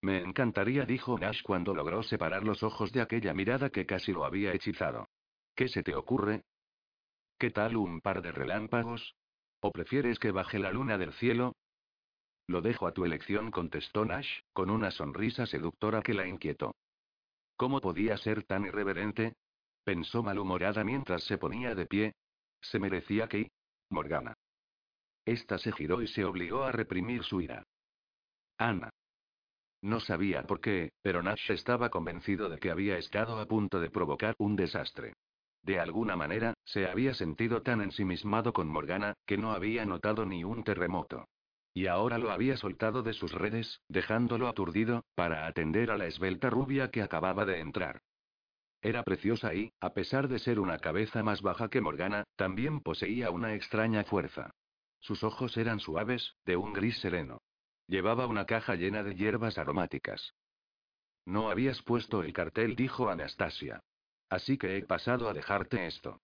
[0.00, 4.24] Me encantaría, dijo Nash cuando logró separar los ojos de aquella mirada que casi lo
[4.24, 5.08] había hechizado.
[5.56, 6.44] ¿Qué se te ocurre?
[7.36, 9.16] ¿Qué tal un par de relámpagos?
[9.58, 11.56] ¿O prefieres que baje la luna del cielo?
[12.46, 16.74] Lo dejo a tu elección, contestó Nash, con una sonrisa seductora que la inquietó.
[17.56, 19.36] ¿Cómo podía ser tan irreverente?
[19.84, 22.14] Pensó malhumorada mientras se ponía de pie.
[22.60, 23.50] Se merecía que...
[23.90, 24.34] Morgana.
[25.24, 27.64] Esta se giró y se obligó a reprimir su ira.
[28.58, 28.90] Ana.
[29.82, 33.90] No sabía por qué, pero Nash estaba convencido de que había estado a punto de
[33.90, 35.14] provocar un desastre.
[35.62, 40.44] De alguna manera, se había sentido tan ensimismado con Morgana, que no había notado ni
[40.44, 41.26] un terremoto.
[41.74, 46.48] Y ahora lo había soltado de sus redes, dejándolo aturdido, para atender a la esbelta
[46.48, 48.00] rubia que acababa de entrar.
[48.80, 53.30] Era preciosa y, a pesar de ser una cabeza más baja que Morgana, también poseía
[53.30, 54.50] una extraña fuerza.
[55.00, 57.42] Sus ojos eran suaves, de un gris sereno.
[57.88, 60.34] Llevaba una caja llena de hierbas aromáticas.
[61.26, 63.80] No habías puesto el cartel, dijo Anastasia.
[64.28, 66.20] Así que he pasado a dejarte esto.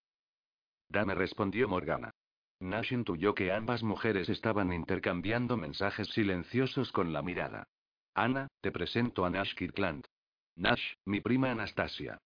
[0.89, 2.13] Dame, respondió Morgana.
[2.61, 7.67] Nash intuyó que ambas mujeres estaban intercambiando mensajes silenciosos con la mirada.
[8.15, 10.05] Ana, te presento a Nash Kirkland.
[10.57, 12.19] Nash, mi prima Anastasia.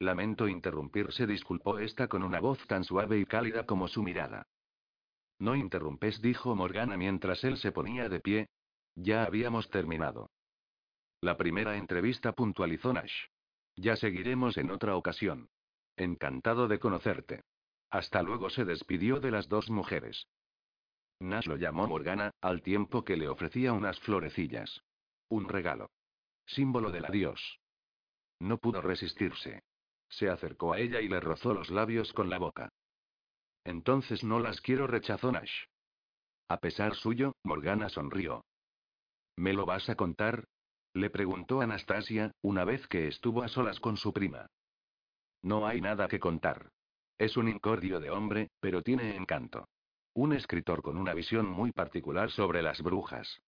[0.00, 4.46] Lamento interrumpirse, disculpó esta con una voz tan suave y cálida como su mirada.
[5.38, 8.48] No interrumpes, dijo Morgana mientras él se ponía de pie.
[8.96, 10.28] Ya habíamos terminado.
[11.20, 13.26] La primera entrevista puntualizó Nash.
[13.76, 15.48] Ya seguiremos en otra ocasión.
[15.96, 17.42] Encantado de conocerte.
[17.96, 20.26] Hasta luego se despidió de las dos mujeres.
[21.18, 24.82] Nash lo llamó Morgana, al tiempo que le ofrecía unas florecillas.
[25.30, 25.88] Un regalo.
[26.44, 27.58] Símbolo del adiós.
[28.38, 29.62] No pudo resistirse.
[30.10, 32.68] Se acercó a ella y le rozó los labios con la boca.
[33.64, 35.64] Entonces no las quiero, rechazó Nash.
[36.48, 38.44] A pesar suyo, Morgana sonrió.
[39.36, 40.44] ¿Me lo vas a contar?
[40.92, 44.48] Le preguntó Anastasia, una vez que estuvo a solas con su prima.
[45.40, 46.68] No hay nada que contar.
[47.18, 49.68] Es un incordio de hombre, pero tiene encanto.
[50.14, 53.40] Un escritor con una visión muy particular sobre las brujas.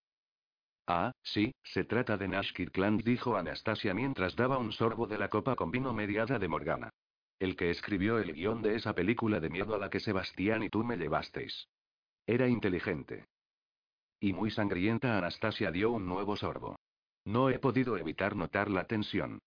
[0.87, 5.29] Ah, sí, se trata de Nash Kirkland, dijo Anastasia mientras daba un sorbo de la
[5.29, 6.91] copa con vino mediada de Morgana.
[7.39, 10.71] El que escribió el guion de esa película de miedo a la que Sebastián y
[10.71, 11.69] tú me llevasteis.
[12.27, 13.27] Era inteligente.
[14.19, 16.77] Y muy sangrienta Anastasia dio un nuevo sorbo.
[17.27, 19.41] No he podido evitar notar la tensión.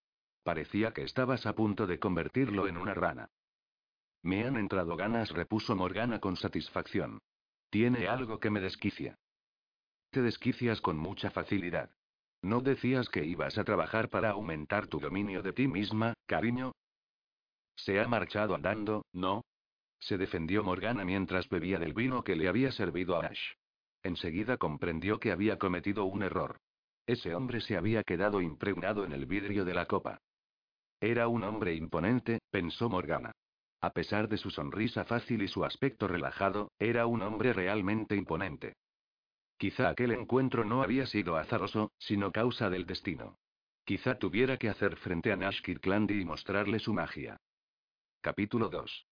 [0.43, 3.29] Parecía que estabas a punto de convertirlo en una rana.
[4.23, 7.19] Me han entrado ganas, repuso Morgana con satisfacción.
[7.69, 9.15] Tiene algo que me desquicia.
[10.11, 11.89] Te desquicias con mucha facilidad.
[12.43, 16.73] ¿No decías que ibas a trabajar para aumentar tu dominio de ti misma, cariño?
[17.75, 19.43] Se ha marchado andando, ¿no?
[19.99, 23.53] Se defendió Morgana mientras bebía del vino que le había servido a Ash.
[24.03, 26.57] Enseguida comprendió que había cometido un error.
[27.05, 30.19] Ese hombre se había quedado impregnado en el vidrio de la copa.
[30.99, 33.31] Era un hombre imponente, pensó Morgana.
[33.81, 38.75] A pesar de su sonrisa fácil y su aspecto relajado, era un hombre realmente imponente.
[39.57, 43.37] Quizá aquel encuentro no había sido azaroso, sino causa del destino.
[43.83, 47.37] Quizá tuviera que hacer frente a Nash Kirkland y mostrarle su magia.
[48.21, 49.07] Capítulo 2.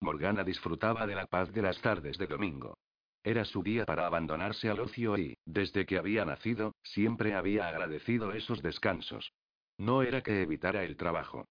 [0.00, 2.76] Morgana disfrutaba de la paz de las tardes de domingo.
[3.24, 8.32] Era su día para abandonarse al ocio y, desde que había nacido, siempre había agradecido
[8.32, 9.32] esos descansos.
[9.78, 11.46] No era que evitara el trabajo.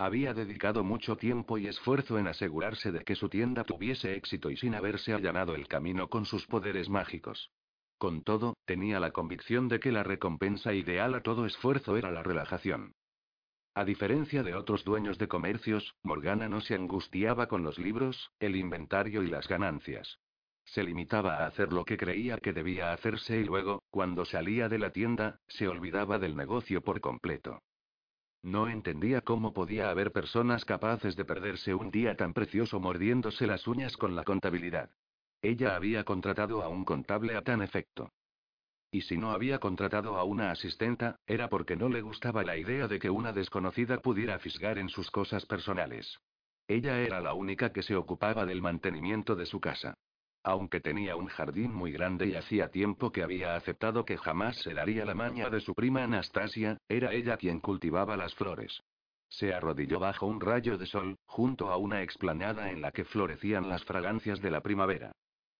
[0.00, 4.56] Había dedicado mucho tiempo y esfuerzo en asegurarse de que su tienda tuviese éxito y
[4.56, 7.50] sin haberse allanado el camino con sus poderes mágicos.
[7.98, 12.22] Con todo, tenía la convicción de que la recompensa ideal a todo esfuerzo era la
[12.22, 12.94] relajación.
[13.74, 18.56] A diferencia de otros dueños de comercios, Morgana no se angustiaba con los libros, el
[18.56, 20.18] inventario y las ganancias.
[20.64, 24.78] Se limitaba a hacer lo que creía que debía hacerse y luego, cuando salía de
[24.78, 27.60] la tienda, se olvidaba del negocio por completo.
[28.42, 33.66] No entendía cómo podía haber personas capaces de perderse un día tan precioso mordiéndose las
[33.66, 34.90] uñas con la contabilidad.
[35.42, 38.10] Ella había contratado a un contable a tan efecto.
[38.90, 42.88] Y si no había contratado a una asistenta, era porque no le gustaba la idea
[42.88, 46.18] de que una desconocida pudiera fisgar en sus cosas personales.
[46.66, 49.94] Ella era la única que se ocupaba del mantenimiento de su casa.
[50.42, 54.72] Aunque tenía un jardín muy grande y hacía tiempo que había aceptado que jamás se
[54.72, 58.80] daría la maña de su prima Anastasia, era ella quien cultivaba las flores.
[59.28, 63.68] Se arrodilló bajo un rayo de sol, junto a una explanada en la que florecían
[63.68, 65.12] las fragancias de la primavera.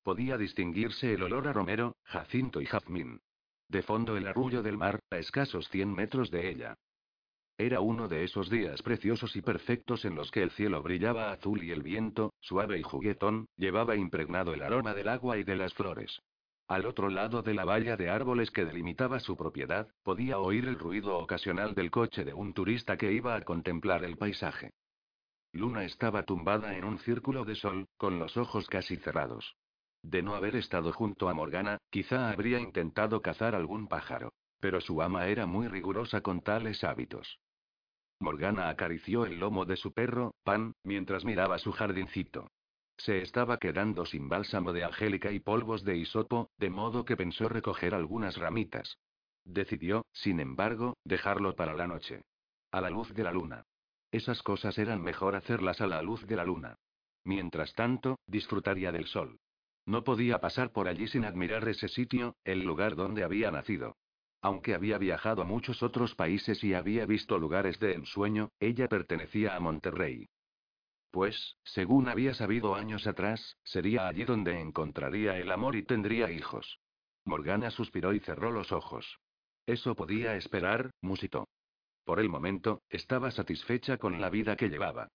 [0.02, 3.20] Podía distinguirse el olor a romero, jacinto y jazmín.
[3.68, 6.74] De fondo el arrullo del mar, a escasos 100 metros de ella.
[7.60, 11.62] Era uno de esos días preciosos y perfectos en los que el cielo brillaba azul
[11.62, 15.74] y el viento, suave y juguetón, llevaba impregnado el aroma del agua y de las
[15.74, 16.22] flores.
[16.68, 20.78] Al otro lado de la valla de árboles que delimitaba su propiedad, podía oír el
[20.78, 24.70] ruido ocasional del coche de un turista que iba a contemplar el paisaje.
[25.52, 29.54] Luna estaba tumbada en un círculo de sol, con los ojos casi cerrados.
[30.02, 34.32] De no haber estado junto a Morgana, quizá habría intentado cazar algún pájaro.
[34.60, 37.38] Pero su ama era muy rigurosa con tales hábitos.
[38.20, 42.50] Morgana acarició el lomo de su perro, Pan, mientras miraba su jardincito.
[42.98, 47.48] Se estaba quedando sin bálsamo de angélica y polvos de hisopo, de modo que pensó
[47.48, 48.98] recoger algunas ramitas.
[49.44, 52.22] Decidió, sin embargo, dejarlo para la noche.
[52.70, 53.64] A la luz de la luna.
[54.12, 56.76] Esas cosas eran mejor hacerlas a la luz de la luna.
[57.24, 59.38] Mientras tanto, disfrutaría del sol.
[59.86, 63.96] No podía pasar por allí sin admirar ese sitio, el lugar donde había nacido.
[64.42, 69.54] Aunque había viajado a muchos otros países y había visto lugares de ensueño, ella pertenecía
[69.54, 70.28] a Monterrey.
[71.10, 76.78] Pues, según había sabido años atrás, sería allí donde encontraría el amor y tendría hijos.
[77.24, 79.18] Morgana suspiró y cerró los ojos.
[79.66, 81.48] Eso podía esperar, musitó.
[82.04, 85.08] Por el momento, estaba satisfecha con la vida que llevaba.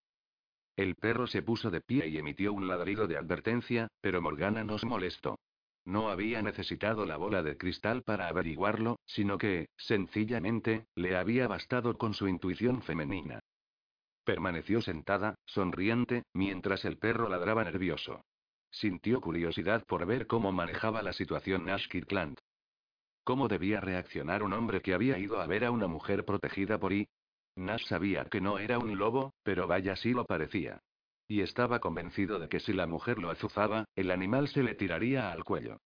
[0.76, 4.78] El perro se puso de pie y emitió un ladrido de advertencia, pero Morgana no
[4.78, 5.40] se molestó.
[5.86, 11.98] No había necesitado la bola de cristal para averiguarlo, sino que, sencillamente, le había bastado
[11.98, 13.40] con su intuición femenina.
[14.24, 18.26] Permaneció sentada, sonriente, mientras el perro ladraba nervioso.
[18.72, 22.40] Sintió curiosidad por ver cómo manejaba la situación Nash Kirkland.
[23.24, 26.94] ¿Cómo debía reaccionar un hombre que había ido a ver a una mujer protegida por
[26.94, 27.08] I?
[27.56, 30.82] Nash sabía que no era un lobo, pero vaya si lo parecía.
[31.28, 35.32] Y estaba convencido de que si la mujer lo azuzaba, el animal se le tiraría
[35.32, 35.80] al cuello.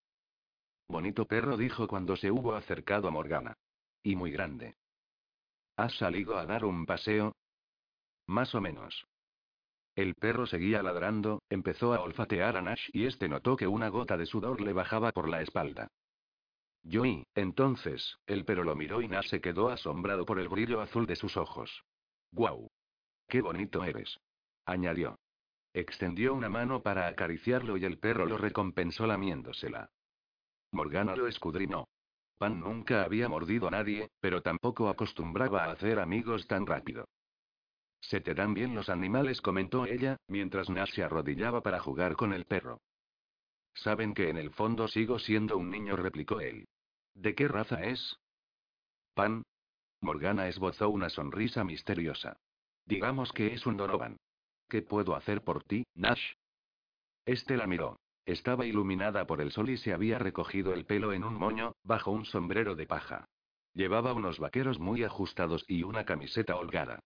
[0.87, 3.53] Bonito perro dijo cuando se hubo acercado a Morgana.
[4.03, 4.75] Y muy grande.
[5.77, 7.35] ¿Has salido a dar un paseo?
[8.27, 9.05] Más o menos.
[9.95, 14.17] El perro seguía ladrando, empezó a olfatear a Nash y este notó que una gota
[14.17, 15.89] de sudor le bajaba por la espalda.
[16.89, 21.05] Joey, entonces, el perro lo miró y Nash se quedó asombrado por el brillo azul
[21.05, 21.83] de sus ojos.
[22.31, 22.69] ¡Guau!
[23.27, 24.17] ¡Qué bonito eres!
[24.65, 25.17] añadió.
[25.73, 29.91] Extendió una mano para acariciarlo y el perro lo recompensó lamiéndosela.
[30.71, 31.87] Morgana lo escudriñó.
[32.37, 37.05] Pan nunca había mordido a nadie, pero tampoco acostumbraba a hacer amigos tan rápido.
[38.01, 42.33] Se te dan bien los animales, comentó ella, mientras Nash se arrodillaba para jugar con
[42.33, 42.79] el perro.
[43.73, 46.67] Saben que en el fondo sigo siendo un niño, replicó él.
[47.13, 48.17] ¿De qué raza es?
[49.13, 49.43] Pan.
[50.01, 52.37] Morgana esbozó una sonrisa misteriosa.
[52.85, 54.17] Digamos que es un Donovan.
[54.69, 56.33] ¿Qué puedo hacer por ti, Nash?
[57.25, 57.99] Este la miró.
[58.25, 62.11] Estaba iluminada por el sol y se había recogido el pelo en un moño, bajo
[62.11, 63.25] un sombrero de paja.
[63.73, 66.99] Llevaba unos vaqueros muy ajustados y una camiseta holgada.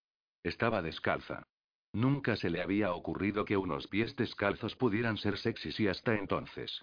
[0.44, 1.48] Estaba descalza.
[1.94, 6.82] Nunca se le había ocurrido que unos pies descalzos pudieran ser sexys y hasta entonces.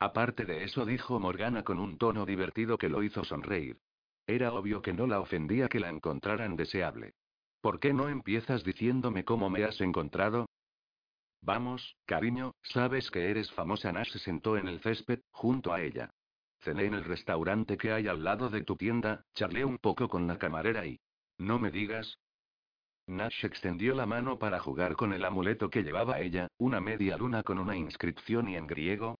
[0.00, 3.78] Aparte de eso, dijo Morgana con un tono divertido que lo hizo sonreír.
[4.26, 7.14] Era obvio que no la ofendía que la encontraran deseable.
[7.60, 10.46] ¿Por qué no empiezas diciéndome cómo me has encontrado?
[11.42, 13.92] Vamos, cariño, sabes que eres famosa.
[13.92, 16.10] Nash se sentó en el césped, junto a ella.
[16.60, 20.26] Cené en el restaurante que hay al lado de tu tienda, charlé un poco con
[20.26, 20.98] la camarera y...
[21.38, 22.18] No me digas,
[23.08, 27.42] Nash extendió la mano para jugar con el amuleto que llevaba ella, una media luna
[27.42, 29.18] con una inscripción y en griego.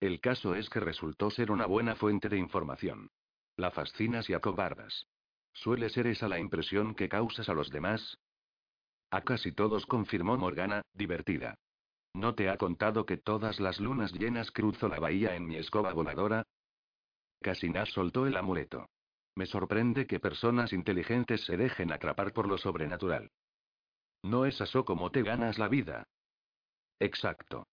[0.00, 3.08] El caso es que resultó ser una buena fuente de información.
[3.56, 5.06] La fascinas y acobardas.
[5.62, 8.16] ¿Suele ser esa la impresión que causas a los demás?
[9.10, 11.56] A casi todos confirmó Morgana, divertida.
[12.14, 15.92] ¿No te ha contado que todas las lunas llenas cruzo la bahía en mi escoba
[15.92, 16.44] voladora?
[17.40, 18.86] Casi Nash soltó el amuleto.
[19.34, 23.28] Me sorprende que personas inteligentes se dejen atrapar por lo sobrenatural.
[24.22, 26.04] ¿No es eso como te ganas la vida?
[27.00, 27.66] Exacto.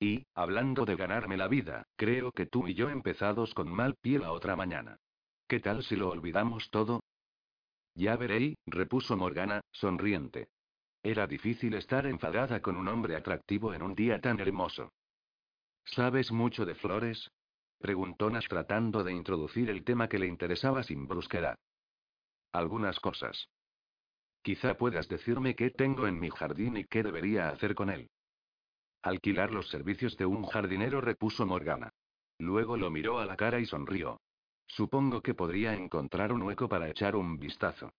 [0.00, 4.18] Y, hablando de ganarme la vida, creo que tú y yo empezados con mal pie
[4.18, 4.96] la otra mañana.
[5.46, 7.02] ¿Qué tal si lo olvidamos todo?
[7.96, 10.50] Ya veréis, repuso Morgana, sonriente.
[11.02, 14.92] Era difícil estar enfadada con un hombre atractivo en un día tan hermoso.
[15.84, 17.30] ¿Sabes mucho de flores?
[17.78, 21.56] Preguntó Nash tratando de introducir el tema que le interesaba sin brusquedad.
[22.52, 23.48] Algunas cosas.
[24.42, 28.10] Quizá puedas decirme qué tengo en mi jardín y qué debería hacer con él.
[29.02, 31.90] Alquilar los servicios de un jardinero, repuso Morgana.
[32.38, 34.20] Luego lo miró a la cara y sonrió.
[34.66, 37.92] Supongo que podría encontrar un hueco para echar un vistazo.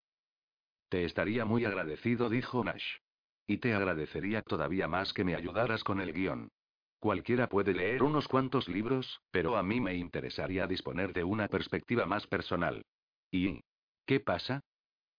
[0.90, 2.98] Te estaría muy agradecido, dijo Nash.
[3.46, 6.52] Y te agradecería todavía más que me ayudaras con el guion.
[7.00, 12.06] Cualquiera puede leer unos cuantos libros, pero a mí me interesaría disponer de una perspectiva
[12.06, 12.86] más personal.
[13.32, 13.62] ¿Y
[14.06, 14.62] qué pasa?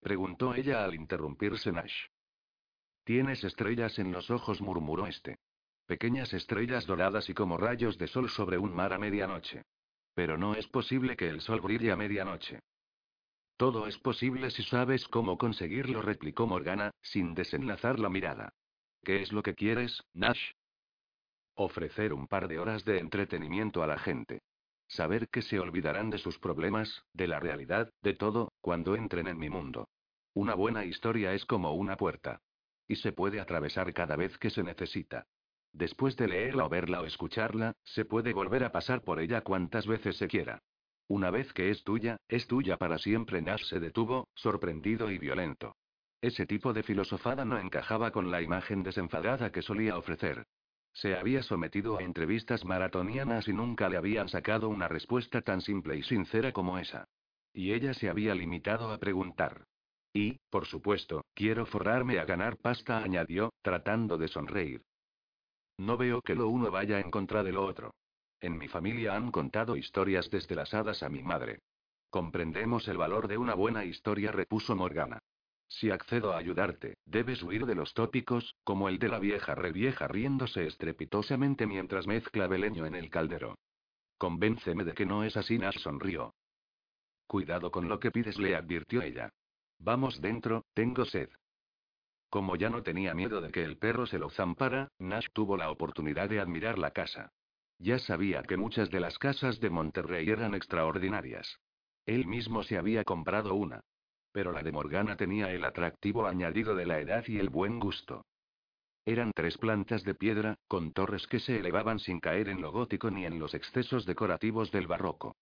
[0.01, 2.07] preguntó ella al interrumpirse Nash.
[3.05, 5.39] Tienes estrellas en los ojos, murmuró este.
[5.87, 9.65] Pequeñas estrellas doradas y como rayos de sol sobre un mar a medianoche.
[10.19, 12.59] Pero no es posible que el sol brille a medianoche.
[13.57, 18.53] Todo es posible si sabes cómo conseguirlo, replicó Morgana, sin desenlazar la mirada.
[19.05, 20.55] ¿Qué es lo que quieres, Nash?
[21.55, 24.41] Ofrecer un par de horas de entretenimiento a la gente.
[24.89, 29.39] Saber que se olvidarán de sus problemas, de la realidad, de todo, cuando entren en
[29.39, 29.89] mi mundo.
[30.35, 32.41] Una buena historia es como una puerta.
[32.89, 35.29] Y se puede atravesar cada vez que se necesita.
[35.73, 39.87] Después de leerla o verla o escucharla, se puede volver a pasar por ella cuantas
[39.87, 40.61] veces se quiera.
[41.09, 43.41] Una vez que es tuya, es tuya para siempre.
[43.41, 45.75] Nash se detuvo, sorprendido y violento.
[46.21, 50.47] Ese tipo de filosofada no encajaba con la imagen desenfadada que solía ofrecer.
[50.93, 55.97] Se había sometido a entrevistas maratonianas y nunca le habían sacado una respuesta tan simple
[55.97, 57.07] y sincera como esa.
[57.53, 59.65] Y ella se había limitado a preguntar.
[60.13, 64.83] Y, por supuesto, quiero forrarme a ganar pasta, añadió, tratando de sonreír.
[65.79, 67.95] No veo que lo uno vaya en contra de lo otro.
[68.41, 71.61] En mi familia han contado historias desde las hadas a mi madre.
[72.11, 75.19] Comprendemos el valor de una buena historia, repuso Morgana.
[75.69, 80.09] Si accedo a ayudarte, debes huir de los tópicos, como el de la vieja revieja
[80.09, 83.59] riéndose estrepitosamente mientras mezcla beleño en el caldero.
[84.17, 86.35] Convénceme de que no es así, Nash sonrió.
[87.27, 89.31] Cuidado con lo que pides, le advirtió ella.
[89.79, 91.29] Vamos dentro, tengo sed.
[92.31, 95.71] Como ya no tenía miedo de que el perro se lo zampara, Nash tuvo la
[95.71, 97.33] oportunidad de admirar la casa.
[97.79, 101.61] Ya sabía que muchas de las casas de Monterrey eran extraordinarias.
[102.07, 103.81] Él mismo se había comprado una.
[104.33, 108.27] Pero la de Morgana tenía el atractivo añadido de la edad y el buen gusto.
[109.07, 113.11] Eran tres plantas de piedra, con torres que se elevaban sin caer en lo gótico
[113.11, 115.35] ni en los excesos decorativos del barroco.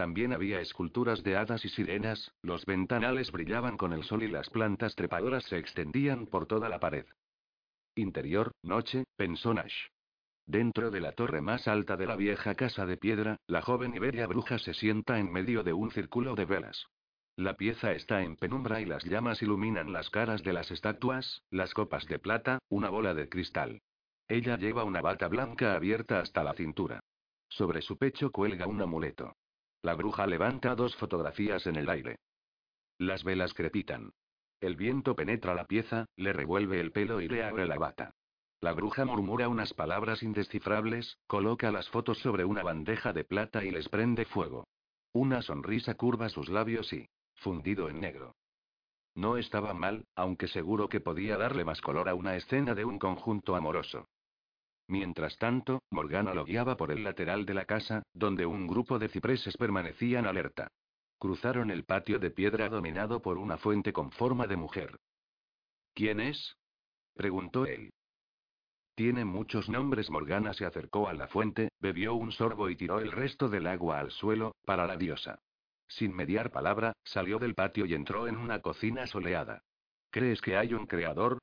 [0.00, 4.48] También había esculturas de hadas y sirenas, los ventanales brillaban con el sol y las
[4.48, 7.04] plantas trepadoras se extendían por toda la pared.
[7.96, 9.88] Interior, noche, pensó Nash.
[10.46, 13.98] Dentro de la torre más alta de la vieja casa de piedra, la joven y
[13.98, 16.86] bella bruja se sienta en medio de un círculo de velas.
[17.36, 21.74] La pieza está en penumbra y las llamas iluminan las caras de las estatuas, las
[21.74, 23.82] copas de plata, una bola de cristal.
[24.28, 27.00] Ella lleva una bata blanca abierta hasta la cintura.
[27.50, 29.36] Sobre su pecho cuelga un amuleto.
[29.82, 32.18] La bruja levanta dos fotografías en el aire.
[32.98, 34.12] Las velas crepitan.
[34.60, 38.12] El viento penetra la pieza, le revuelve el pelo y le abre la bata.
[38.60, 43.70] La bruja murmura unas palabras indescifrables, coloca las fotos sobre una bandeja de plata y
[43.70, 44.68] les prende fuego.
[45.14, 48.36] Una sonrisa curva sus labios y, fundido en negro.
[49.14, 52.98] No estaba mal, aunque seguro que podía darle más color a una escena de un
[52.98, 54.06] conjunto amoroso.
[54.90, 59.08] Mientras tanto, Morgana lo guiaba por el lateral de la casa, donde un grupo de
[59.08, 60.66] cipreses permanecían alerta.
[61.16, 64.96] Cruzaron el patio de piedra dominado por una fuente con forma de mujer.
[65.94, 66.56] ¿Quién es?
[67.14, 67.92] preguntó él.
[68.96, 70.10] Tiene muchos nombres.
[70.10, 74.00] Morgana se acercó a la fuente, bebió un sorbo y tiró el resto del agua
[74.00, 75.38] al suelo, para la diosa.
[75.86, 79.62] Sin mediar palabra, salió del patio y entró en una cocina soleada.
[80.10, 81.38] ¿Crees que hay un creador?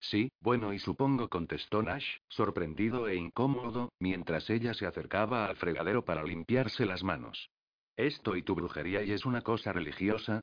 [0.00, 6.04] Sí, bueno y supongo contestó Nash, sorprendido e incómodo, mientras ella se acercaba al fregadero
[6.04, 7.50] para limpiarse las manos.
[7.96, 10.42] ¿Esto y tu brujería y es una cosa religiosa?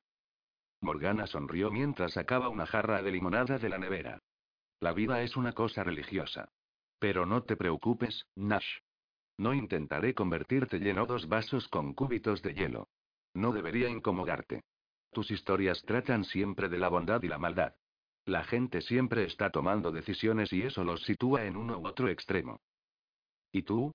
[0.82, 4.20] Morgana sonrió mientras sacaba una jarra de limonada de la nevera.
[4.80, 6.50] La vida es una cosa religiosa.
[7.00, 8.80] Pero no te preocupes, Nash.
[9.38, 12.90] No intentaré convertirte lleno dos vasos con cúbitos de hielo.
[13.34, 14.64] No debería incomodarte.
[15.12, 17.76] Tus historias tratan siempre de la bondad y la maldad.
[18.26, 22.62] La gente siempre está tomando decisiones y eso los sitúa en uno u otro extremo.
[23.52, 23.92] ¿Y tú?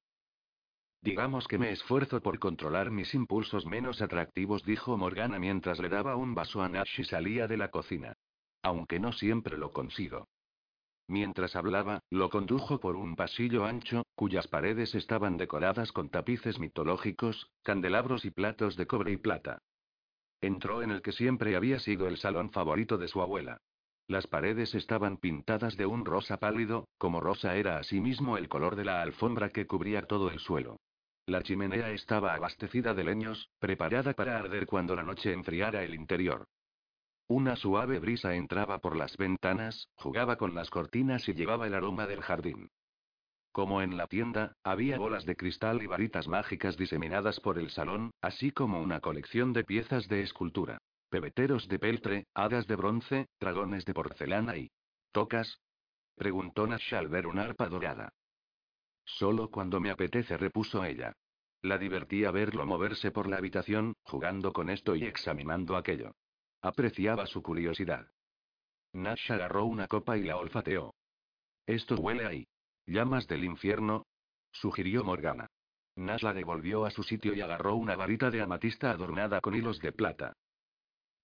[1.01, 6.17] Digamos que me esfuerzo por controlar mis impulsos menos atractivos, dijo Morgana mientras le daba
[6.17, 8.15] un vaso a Nash y salía de la cocina.
[8.63, 10.29] Aunque no siempre lo consigo.
[11.07, 17.51] Mientras hablaba, lo condujo por un pasillo ancho, cuyas paredes estaban decoradas con tapices mitológicos,
[17.63, 19.63] candelabros y platos de cobre y plata.
[20.43, 23.59] Entró en el que siempre había sido el salón favorito de su abuela.
[24.09, 28.87] Las paredes estaban pintadas de un rosa pálido, como rosa era asimismo el color de
[28.87, 30.79] la alfombra que cubría todo el suelo.
[31.27, 36.47] La chimenea estaba abastecida de leños, preparada para arder cuando la noche enfriara el interior.
[37.29, 42.07] Una suave brisa entraba por las ventanas, jugaba con las cortinas y llevaba el aroma
[42.07, 42.71] del jardín.
[43.53, 48.13] Como en la tienda, había bolas de cristal y varitas mágicas diseminadas por el salón,
[48.23, 50.79] así como una colección de piezas de escultura.
[51.09, 54.71] Pebeteros de peltre, hadas de bronce, dragones de porcelana y...
[55.13, 55.61] ¿Tocas?
[56.17, 58.13] preguntó Nash al ver una arpa dorada.
[59.05, 61.15] Solo cuando me apetece, repuso ella.
[61.63, 66.15] La divertía verlo moverse por la habitación, jugando con esto y examinando aquello.
[66.61, 68.07] Apreciaba su curiosidad.
[68.93, 70.95] Nash agarró una copa y la olfateó.
[71.67, 72.49] Esto huele ahí.
[72.87, 74.07] ¿Llamas del infierno?
[74.53, 75.49] sugirió Morgana.
[75.97, 79.79] Nash la devolvió a su sitio y agarró una varita de amatista adornada con hilos
[79.81, 80.35] de plata.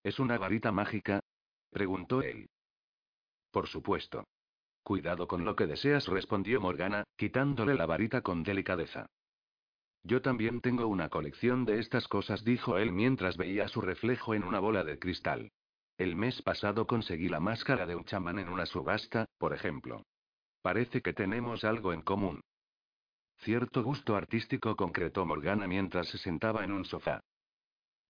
[0.05, 1.21] ¿Es una varita mágica?
[1.71, 2.47] preguntó él.
[3.51, 4.25] Por supuesto.
[4.83, 9.07] Cuidado con lo que deseas, respondió Morgana, quitándole la varita con delicadeza.
[10.03, 14.45] Yo también tengo una colección de estas cosas, dijo él mientras veía su reflejo en
[14.45, 15.51] una bola de cristal.
[15.97, 20.03] El mes pasado conseguí la máscara de un chamán en una subasta, por ejemplo.
[20.61, 22.43] Parece que tenemos algo en común.
[23.39, 27.23] Cierto gusto artístico concretó Morgana mientras se sentaba en un sofá.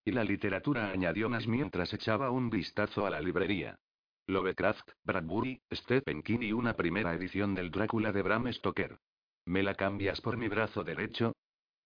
[0.05, 3.79] Y la literatura añadió más mientras echaba un vistazo a la librería.
[4.27, 8.99] Lovecraft, Bradbury, Stephen King y una primera edición del Drácula de Bram Stoker.
[9.47, 11.35] ¿Me la cambias por mi brazo derecho?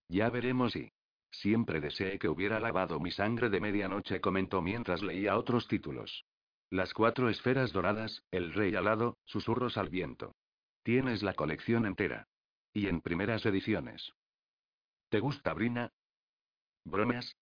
[0.08, 0.90] Ya veremos y.
[1.30, 6.24] Siempre deseé que hubiera lavado mi sangre de medianoche, comentó mientras leía otros títulos.
[6.70, 10.34] Las cuatro esferas doradas, el rey alado, susurros al viento.
[10.82, 12.28] Tienes la colección entera.
[12.72, 14.12] Y en primeras ediciones.
[15.08, 15.90] ¿Te gusta Brina?
[16.84, 17.36] ¿Bromas?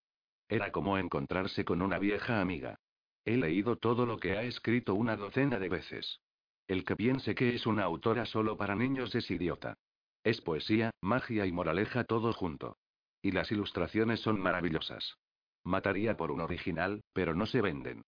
[0.48, 2.78] Era como encontrarse con una vieja amiga.
[3.24, 6.20] He leído todo lo que ha escrito una docena de veces.
[6.68, 9.76] El que piense que es una autora solo para niños es idiota.
[10.22, 12.78] Es poesía, magia y moraleja todo junto.
[13.22, 15.16] Y las ilustraciones son maravillosas.
[15.64, 18.04] Mataría por un original, pero no se venden.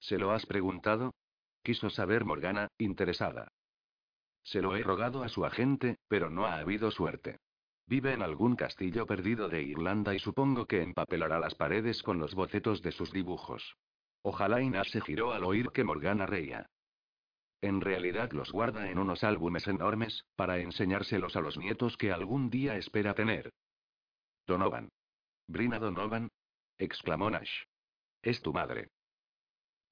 [0.00, 1.14] ¿Se lo has preguntado?
[1.62, 3.52] Quiso saber Morgana, interesada.
[4.42, 7.38] Se lo he rogado a su agente, pero no ha habido suerte.
[7.88, 12.34] Vive en algún castillo perdido de Irlanda y supongo que empapelará las paredes con los
[12.34, 13.76] bocetos de sus dibujos.
[14.20, 16.66] Ojalá Inés se giró al oír que Morgana reía.
[17.62, 22.50] En realidad los guarda en unos álbumes enormes, para enseñárselos a los nietos que algún
[22.50, 23.54] día espera tener.
[24.46, 24.90] Donovan.
[25.46, 26.28] Brina Donovan.
[26.76, 27.62] exclamó Nash.
[28.20, 28.90] Es tu madre.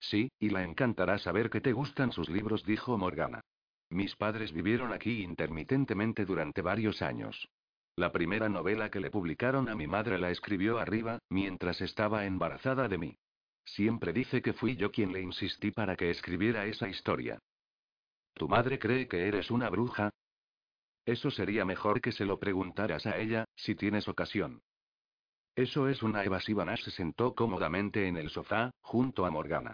[0.01, 3.41] Sí, y la encantará saber que te gustan sus libros, dijo Morgana.
[3.89, 7.49] Mis padres vivieron aquí intermitentemente durante varios años.
[7.97, 12.89] La primera novela que le publicaron a mi madre la escribió arriba, mientras estaba embarazada
[12.89, 13.19] de mí.
[13.65, 17.39] Siempre dice que fui yo quien le insistí para que escribiera esa historia.
[18.35, 20.11] ¿Tu madre cree que eres una bruja?
[21.07, 24.61] Eso sería mejor que se lo preguntaras a ella, si tienes ocasión.
[25.55, 26.67] Eso es una evasiva.
[26.67, 29.73] Nash se sentó cómodamente en el sofá, junto a Morgana.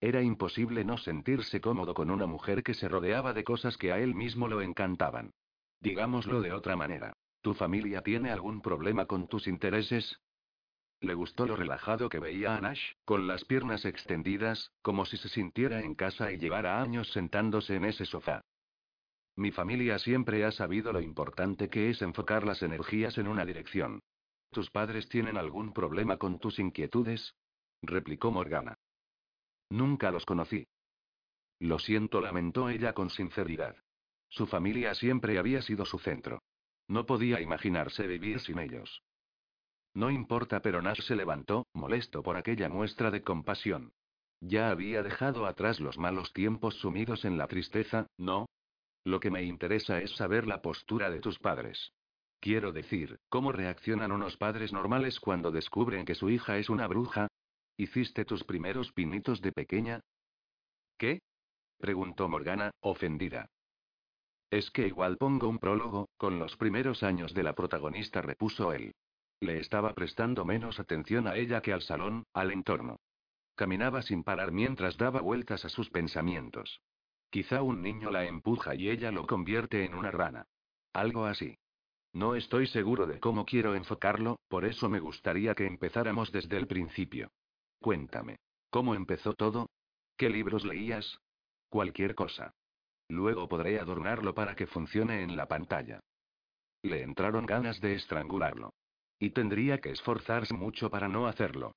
[0.00, 3.98] Era imposible no sentirse cómodo con una mujer que se rodeaba de cosas que a
[3.98, 5.32] él mismo lo encantaban.
[5.80, 7.13] Digámoslo de otra manera.
[7.44, 10.18] ¿Tu familia tiene algún problema con tus intereses?
[11.00, 15.28] Le gustó lo relajado que veía a Nash, con las piernas extendidas, como si se
[15.28, 18.40] sintiera en casa y llevara años sentándose en ese sofá.
[19.36, 24.00] Mi familia siempre ha sabido lo importante que es enfocar las energías en una dirección.
[24.50, 27.34] ¿Tus padres tienen algún problema con tus inquietudes?
[27.82, 28.78] replicó Morgana.
[29.68, 30.66] Nunca los conocí.
[31.58, 33.76] Lo siento, lamentó ella con sinceridad.
[34.30, 36.40] Su familia siempre había sido su centro.
[36.88, 39.02] No podía imaginarse vivir sin ellos.
[39.94, 43.92] No importa, pero Nash se levantó, molesto por aquella muestra de compasión.
[44.40, 48.46] Ya había dejado atrás los malos tiempos sumidos en la tristeza, ¿no?
[49.04, 51.92] Lo que me interesa es saber la postura de tus padres.
[52.40, 57.28] Quiero decir, ¿cómo reaccionan unos padres normales cuando descubren que su hija es una bruja?
[57.76, 60.00] ¿Hiciste tus primeros pinitos de pequeña?
[60.98, 61.20] ¿Qué?
[61.78, 63.48] preguntó Morgana, ofendida.
[64.50, 68.94] Es que igual pongo un prólogo, con los primeros años de la protagonista, repuso él.
[69.40, 73.00] Le estaba prestando menos atención a ella que al salón, al entorno.
[73.56, 76.80] Caminaba sin parar mientras daba vueltas a sus pensamientos.
[77.30, 80.46] Quizá un niño la empuja y ella lo convierte en una rana.
[80.92, 81.58] Algo así.
[82.12, 86.68] No estoy seguro de cómo quiero enfocarlo, por eso me gustaría que empezáramos desde el
[86.68, 87.32] principio.
[87.80, 88.38] Cuéntame.
[88.70, 89.68] ¿Cómo empezó todo?
[90.16, 91.18] ¿Qué libros leías?
[91.68, 92.54] Cualquier cosa.
[93.08, 96.00] Luego podré adornarlo para que funcione en la pantalla.
[96.82, 98.74] Le entraron ganas de estrangularlo.
[99.18, 101.72] Y tendría que esforzarse mucho para no hacerlo.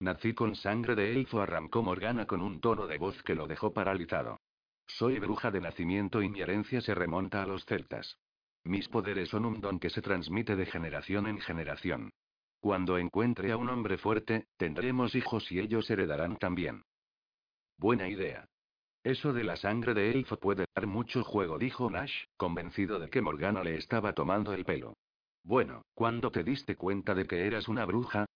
[0.00, 3.72] Nací con sangre de elfo, arrancó Morgana con un tono de voz que lo dejó
[3.72, 4.40] paralizado.
[4.86, 8.18] Soy bruja de nacimiento y mi herencia se remonta a los celtas.
[8.64, 12.10] Mis poderes son un don que se transmite de generación en generación.
[12.60, 16.82] Cuando encuentre a un hombre fuerte, tendremos hijos y ellos heredarán también.
[17.78, 18.48] Buena idea.
[19.06, 23.22] Eso de la sangre de elfo puede dar mucho juego, dijo Nash, convencido de que
[23.22, 24.96] Morgana le estaba tomando el pelo.
[25.44, 28.26] Bueno, ¿cuándo te diste cuenta de que eras una bruja?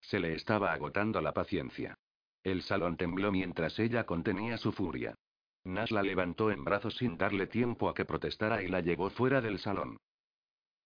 [0.00, 1.98] Se le estaba agotando la paciencia.
[2.44, 5.16] El salón tembló mientras ella contenía su furia.
[5.64, 9.40] Nash la levantó en brazos sin darle tiempo a que protestara y la llevó fuera
[9.40, 9.96] del salón.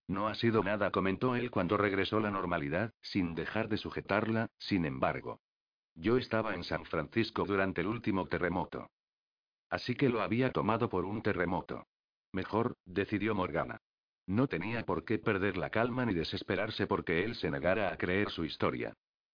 [0.09, 4.87] No ha sido nada, comentó él cuando regresó la normalidad, sin dejar de sujetarla, sin
[4.87, 5.43] embargo.
[5.95, 8.89] Yo estaba en San Francisco durante el último terremoto.
[9.73, 11.87] Así que lo había tomado por un terremoto.
[12.31, 13.81] Mejor, decidió Morgana.
[14.27, 18.29] No tenía por qué perder la calma ni desesperarse porque él se negara a creer
[18.29, 18.93] su historia.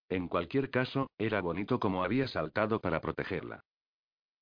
[0.08, 3.64] En cualquier caso, era bonito como había saltado para protegerla.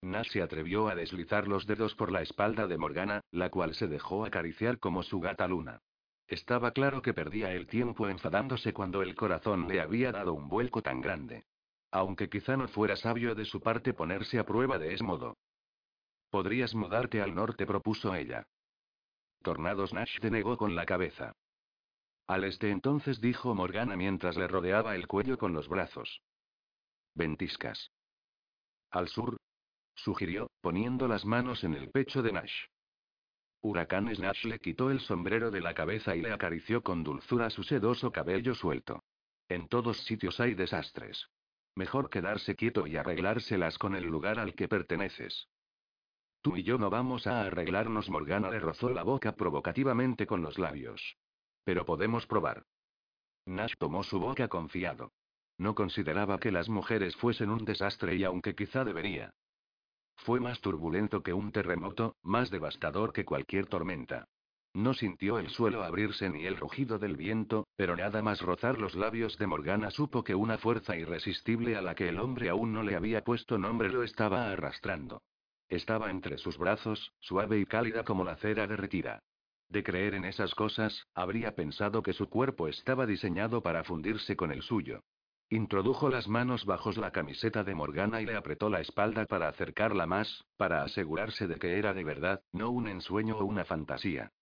[0.03, 3.87] Nash se atrevió a deslizar los dedos por la espalda de Morgana, la cual se
[3.87, 5.81] dejó acariciar como su gata luna.
[6.29, 10.83] Estaba claro que perdía el tiempo enfadándose cuando el corazón le había dado un vuelco
[10.83, 11.47] tan grande.
[11.91, 15.39] Aunque quizá no fuera sabio de su parte ponerse a prueba de ese modo.
[16.31, 18.47] Podrías mudarte al norte, propuso ella.
[19.43, 21.33] Tornados Nash denegó con la cabeza.
[22.27, 26.21] Al este entonces dijo Morgana mientras le rodeaba el cuello con los brazos.
[27.15, 27.93] Ventiscas.
[28.91, 29.37] Al sur.
[29.95, 32.67] Sugirió, poniendo las manos en el pecho de Nash.
[33.63, 37.63] Huracanes Nash le quitó el sombrero de la cabeza y le acarició con dulzura su
[37.63, 39.03] sedoso cabello suelto.
[39.49, 41.29] En todos sitios hay desastres.
[41.75, 45.49] Mejor quedarse quieto y arreglárselas con el lugar al que perteneces.
[46.47, 48.09] Tú y yo no vamos a arreglarnos.
[48.09, 51.17] Morgana le rozó la boca provocativamente con los labios.
[51.65, 52.63] Pero podemos probar.
[53.47, 55.11] Nash tomó su boca confiado.
[55.59, 59.35] No consideraba que las mujeres fuesen un desastre y aunque quizá debería.
[60.19, 64.29] Fue más turbulento que un terremoto, más devastador que cualquier tormenta.
[64.73, 68.95] No sintió el suelo abrirse ni el rugido del viento, pero nada más rozar los
[68.95, 72.85] labios de Morgana supo que una fuerza irresistible a la que el hombre aún no
[72.85, 75.23] le había puesto nombre lo estaba arrastrando.
[75.69, 79.23] Estaba entre sus brazos, suave y cálida como la cera derretida.
[79.69, 84.53] De creer en esas cosas, habría pensado que su cuerpo estaba diseñado para fundirse con
[84.53, 85.03] el suyo.
[85.49, 90.07] Introdujo las manos bajo la camiseta de Morgana y le apretó la espalda para acercarla
[90.07, 94.33] más, para asegurarse de que era de verdad, no un ensueño o una fantasía.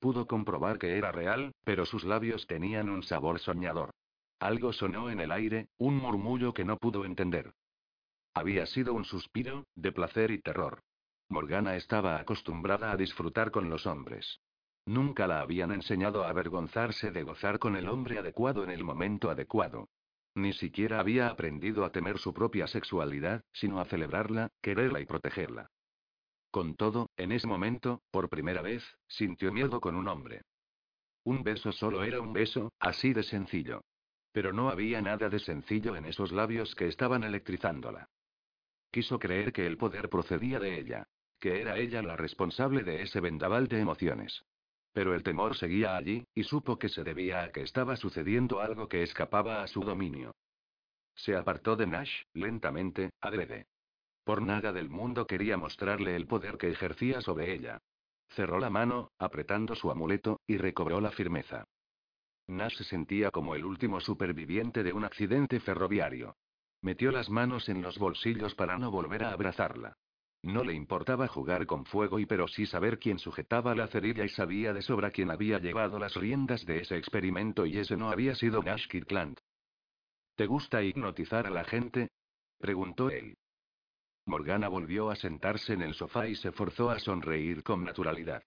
[0.00, 3.90] Pudo comprobar que era real, pero sus labios tenían un sabor soñador.
[4.40, 7.52] Algo sonó en el aire, un murmullo que no pudo entender.
[8.34, 10.82] Había sido un suspiro, de placer y terror.
[11.28, 14.40] Morgana estaba acostumbrada a disfrutar con los hombres.
[14.86, 19.30] Nunca la habían enseñado a avergonzarse de gozar con el hombre adecuado en el momento
[19.30, 19.88] adecuado.
[20.34, 25.68] Ni siquiera había aprendido a temer su propia sexualidad, sino a celebrarla, quererla y protegerla.
[26.50, 30.42] Con todo, en ese momento, por primera vez, sintió miedo con un hombre.
[31.24, 33.82] Un beso solo era un beso, así de sencillo.
[34.32, 38.08] Pero no había nada de sencillo en esos labios que estaban electrizándola.
[38.92, 41.08] Quiso creer que el poder procedía de ella,
[41.40, 44.44] que era ella la responsable de ese vendaval de emociones.
[44.92, 48.88] Pero el temor seguía allí, y supo que se debía a que estaba sucediendo algo
[48.88, 50.34] que escapaba a su dominio.
[51.14, 53.66] Se apartó de Nash, lentamente, adrede.
[54.24, 57.80] Por nada del mundo quería mostrarle el poder que ejercía sobre ella.
[58.28, 61.64] Cerró la mano, apretando su amuleto, y recobró la firmeza.
[62.46, 66.36] Nash se sentía como el último superviviente de un accidente ferroviario.
[66.82, 69.96] Metió las manos en los bolsillos para no volver a abrazarla.
[70.42, 74.28] No le importaba jugar con fuego y pero sí saber quién sujetaba la cerilla y
[74.28, 78.34] sabía de sobra quién había llevado las riendas de ese experimento y ese no había
[78.34, 79.38] sido Nash Kirkland.
[80.34, 82.10] ¿Te gusta hipnotizar a la gente?
[82.58, 83.36] preguntó él.
[84.26, 88.42] Morgana volvió a sentarse en el sofá y se forzó a sonreír con naturalidad.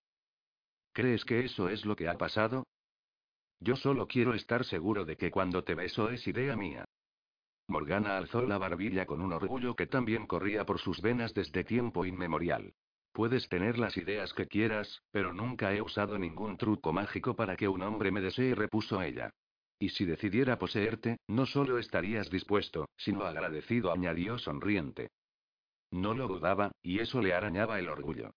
[0.92, 2.66] ¿Crees que eso es lo que ha pasado?
[3.62, 6.86] Yo solo quiero estar seguro de que cuando te beso es idea mía.
[7.68, 12.06] Morgana alzó la barbilla con un orgullo que también corría por sus venas desde tiempo
[12.06, 12.74] inmemorial.
[13.12, 17.68] Puedes tener las ideas que quieras, pero nunca he usado ningún truco mágico para que
[17.68, 19.32] un hombre me desee, repuso ella.
[19.80, 25.10] Y si decidiera poseerte, no solo estarías dispuesto, sino agradecido, añadió sonriente.
[25.92, 28.32] No lo dudaba, y eso le arañaba el orgullo.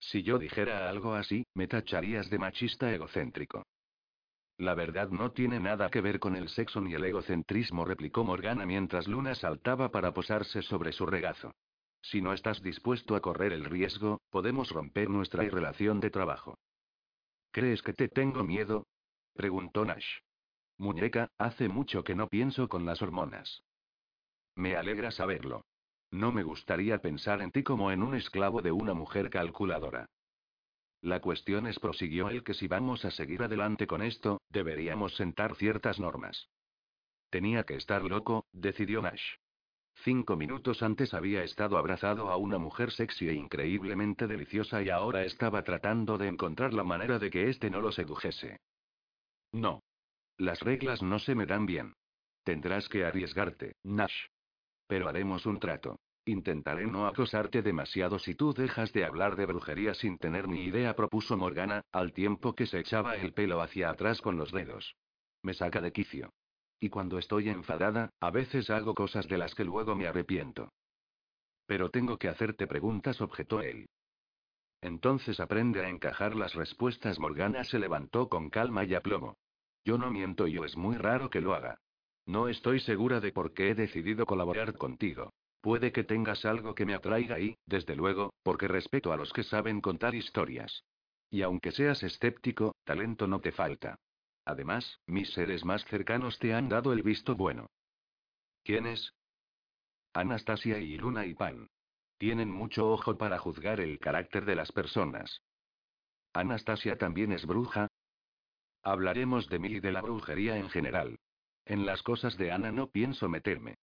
[0.00, 3.64] Si yo dijera algo así, me tacharías de machista egocéntrico.
[4.58, 8.66] La verdad no tiene nada que ver con el sexo ni el egocentrismo, replicó Morgana
[8.66, 11.54] mientras Luna saltaba para posarse sobre su regazo.
[12.02, 16.58] Si no estás dispuesto a correr el riesgo, podemos romper nuestra relación de trabajo.
[17.52, 18.86] ¿Crees que te tengo miedo?
[19.34, 20.18] preguntó Nash.
[20.76, 23.62] Muñeca, hace mucho que no pienso con las hormonas.
[24.56, 25.64] Me alegra saberlo.
[26.10, 30.08] No me gustaría pensar en ti como en un esclavo de una mujer calculadora.
[31.00, 35.54] La cuestión es, prosiguió él, que si vamos a seguir adelante con esto, deberíamos sentar
[35.54, 36.48] ciertas normas.
[37.30, 39.36] Tenía que estar loco, decidió Nash.
[40.02, 45.24] Cinco minutos antes había estado abrazado a una mujer sexy e increíblemente deliciosa y ahora
[45.24, 48.60] estaba tratando de encontrar la manera de que éste no lo sedujese.
[49.52, 49.82] No.
[50.36, 51.94] Las reglas no se me dan bien.
[52.44, 54.26] Tendrás que arriesgarte, Nash.
[54.86, 55.98] Pero haremos un trato.
[56.24, 60.94] Intentaré no acosarte demasiado si tú dejas de hablar de brujería sin tener ni idea,
[60.94, 64.94] propuso Morgana, al tiempo que se echaba el pelo hacia atrás con los dedos.
[65.42, 66.32] Me saca de quicio.
[66.80, 70.72] Y cuando estoy enfadada, a veces hago cosas de las que luego me arrepiento.
[71.66, 73.88] Pero tengo que hacerte preguntas, objetó él.
[74.80, 77.18] Entonces aprende a encajar las respuestas.
[77.18, 79.36] Morgana se levantó con calma y aplomo.
[79.84, 81.78] Yo no miento y es muy raro que lo haga.
[82.26, 85.32] No estoy segura de por qué he decidido colaborar contigo.
[85.60, 89.42] Puede que tengas algo que me atraiga y, desde luego, porque respeto a los que
[89.42, 90.84] saben contar historias.
[91.30, 93.98] Y aunque seas escéptico, talento no te falta.
[94.44, 97.66] Además, mis seres más cercanos te han dado el visto bueno.
[98.62, 99.12] ¿Quiénes?
[100.14, 101.68] Anastasia y Luna y Pan.
[102.16, 105.42] Tienen mucho ojo para juzgar el carácter de las personas.
[106.32, 107.88] Anastasia también es bruja.
[108.82, 111.18] Hablaremos de mí y de la brujería en general.
[111.64, 113.74] En las cosas de Ana no pienso meterme.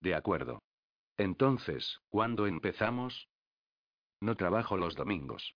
[0.00, 0.60] De acuerdo.
[1.18, 3.28] Entonces, ¿cuándo empezamos?
[4.20, 5.54] No trabajo los domingos.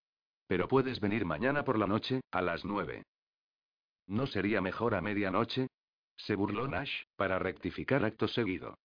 [0.49, 3.05] Pero puedes venir mañana por la noche, a las nueve.
[4.07, 5.69] ¿No sería mejor a medianoche?
[6.17, 8.77] Se burló Nash, para rectificar acto seguido.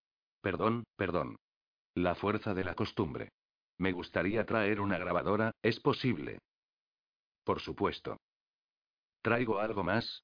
[0.42, 1.36] Perdón, perdón.
[1.96, 3.32] La fuerza de la costumbre.
[3.80, 6.40] Me gustaría traer una grabadora, ¿es posible?
[7.44, 8.18] Por supuesto.
[9.24, 10.24] ¿Traigo algo más?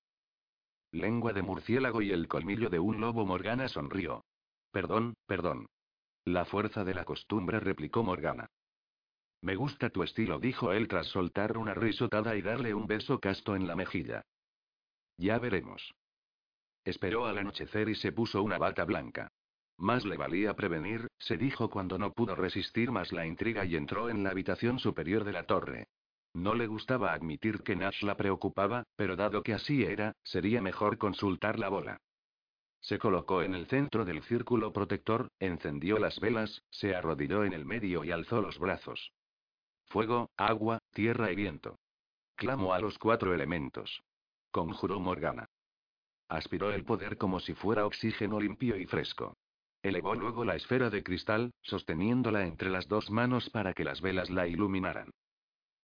[0.91, 4.23] Lengua de murciélago y el colmillo de un lobo Morgana sonrió.
[4.71, 5.65] Perdón, perdón.
[6.25, 8.49] La fuerza de la costumbre, replicó Morgana.
[9.41, 13.55] Me gusta tu estilo, dijo él tras soltar una risotada y darle un beso casto
[13.57, 14.23] en la mejilla.
[15.17, 15.93] Ya veremos.
[16.85, 19.31] Esperó al anochecer y se puso una bata blanca.
[19.77, 24.09] Más le valía prevenir, se dijo cuando no pudo resistir más la intriga y entró
[24.09, 25.87] en la habitación superior de la torre.
[26.33, 30.97] No le gustaba admitir que Nash la preocupaba, pero dado que así era, sería mejor
[30.97, 31.99] consultar la bola.
[32.83, 37.65] Se colocó en el centro del círculo protector, encendió las velas, se arrodilló en el
[37.65, 39.13] medio y alzó los brazos.
[39.85, 41.79] Fuego, agua, tierra y viento.
[42.35, 44.03] Clamó a los cuatro elementos.
[44.51, 45.47] Conjuró Morgana.
[46.27, 49.37] Aspiró el poder como si fuera oxígeno limpio y fresco.
[49.81, 54.29] Elevó luego la esfera de cristal, sosteniéndola entre las dos manos para que las velas
[54.29, 55.09] la iluminaran.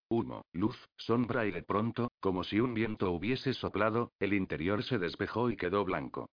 [0.10, 4.98] Humo, luz, sombra y de pronto, como si un viento hubiese soplado, el interior se
[4.98, 6.30] despejó y quedó blanco.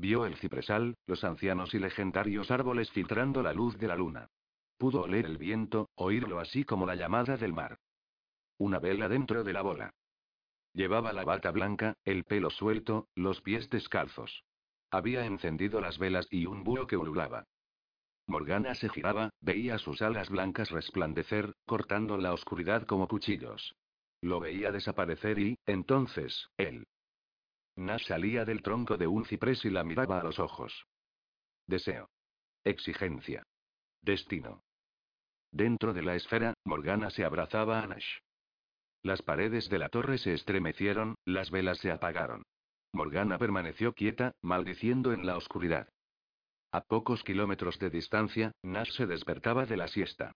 [0.00, 4.28] Vio el cipresal, los ancianos y legendarios árboles filtrando la luz de la luna.
[4.76, 7.80] Pudo oler el viento, oírlo así como la llamada del mar.
[8.58, 9.90] Una vela dentro de la bola.
[10.72, 14.44] Llevaba la bata blanca, el pelo suelto, los pies descalzos.
[14.92, 17.42] Había encendido las velas y un búho que ululaba.
[18.28, 23.74] Morgana se giraba, veía sus alas blancas resplandecer, cortando la oscuridad como cuchillos.
[24.20, 26.86] Lo veía desaparecer y, entonces, él.
[27.78, 30.84] Nash salía del tronco de un ciprés y la miraba a los ojos.
[31.68, 32.10] Deseo.
[32.64, 33.44] Exigencia.
[34.02, 34.64] Destino.
[35.52, 38.18] Dentro de la esfera, Morgana se abrazaba a Nash.
[39.04, 42.42] Las paredes de la torre se estremecieron, las velas se apagaron.
[42.92, 45.88] Morgana permaneció quieta, maldiciendo en la oscuridad.
[46.72, 50.32] A pocos kilómetros de distancia, Nash se despertaba de la siesta.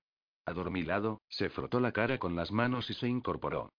[0.47, 3.73] Adormilado, se frotó la cara con las manos y se incorporó.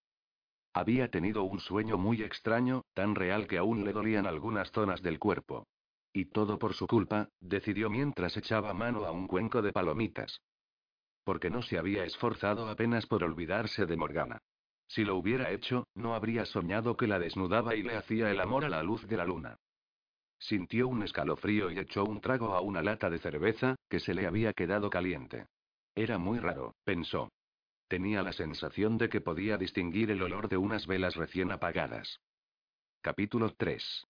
[0.76, 5.20] Había tenido un sueño muy extraño, tan real que aún le dolían algunas zonas del
[5.20, 5.68] cuerpo.
[6.12, 10.40] Y todo por su culpa, decidió mientras echaba mano a un cuenco de palomitas.
[11.22, 14.38] Porque no se había esforzado apenas por olvidarse de Morgana.
[14.88, 18.64] Si lo hubiera hecho, no habría soñado que la desnudaba y le hacía el amor
[18.64, 19.56] a la luz de la luna.
[20.40, 24.26] Sintió un escalofrío y echó un trago a una lata de cerveza, que se le
[24.26, 25.46] había quedado caliente.
[25.94, 27.30] Era muy raro, pensó.
[27.94, 32.18] Tenía la sensación de que podía distinguir el olor de unas velas recién apagadas.
[33.00, 34.04] Capítulo 3.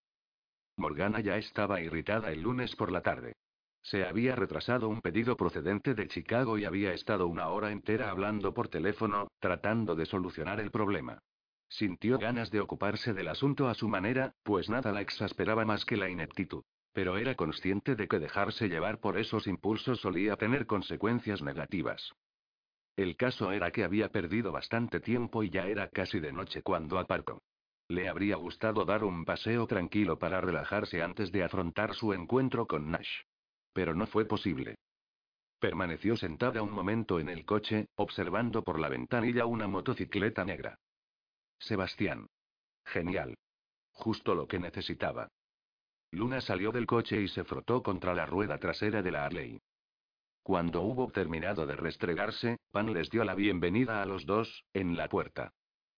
[0.78, 3.35] Morgana ya estaba irritada el lunes por la tarde.
[3.82, 8.55] Se había retrasado un pedido procedente de Chicago y había estado una hora entera hablando
[8.55, 11.18] por teléfono, tratando de solucionar el problema.
[11.68, 15.99] Sintió ganas de ocuparse del asunto a su manera, pues nada la exasperaba más que
[15.99, 16.64] la ineptitud.
[16.95, 22.14] Pero era consciente de que dejarse llevar por esos impulsos solía tener consecuencias negativas.
[22.97, 26.99] El caso era que había perdido bastante tiempo y ya era casi de noche cuando
[26.99, 27.42] aparcó.
[27.88, 32.90] Le habría gustado dar un paseo tranquilo para relajarse antes de afrontar su encuentro con
[32.90, 33.22] Nash.
[33.72, 34.76] Pero no fue posible.
[35.59, 40.78] Permaneció sentada un momento en el coche, observando por la ventanilla una motocicleta negra.
[41.59, 42.26] Sebastián.
[42.84, 43.36] Genial.
[43.92, 45.28] Justo lo que necesitaba.
[46.11, 49.61] Luna salió del coche y se frotó contra la rueda trasera de la Harley.
[50.45, 55.09] Cuando hubo terminado de restregarse, Pan les dio la bienvenida a los dos, en la
[55.09, 55.55] puerta.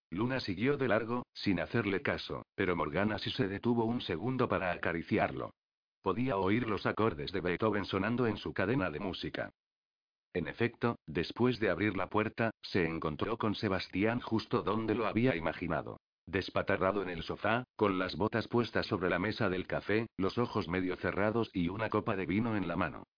[0.08, 4.70] Luna siguió de largo, sin hacerle caso, pero Morgana sí se detuvo un segundo para
[4.70, 5.52] acariciarlo.
[6.00, 9.50] Podía oír los acordes de Beethoven sonando en su cadena de música.
[10.32, 15.34] En efecto, después de abrir la puerta, se encontró con Sebastián justo donde lo había
[15.34, 15.98] imaginado.
[16.24, 20.68] Despatarrado en el sofá, con las botas puestas sobre la mesa del café, los ojos
[20.68, 23.08] medio cerrados y una copa de vino en la mano.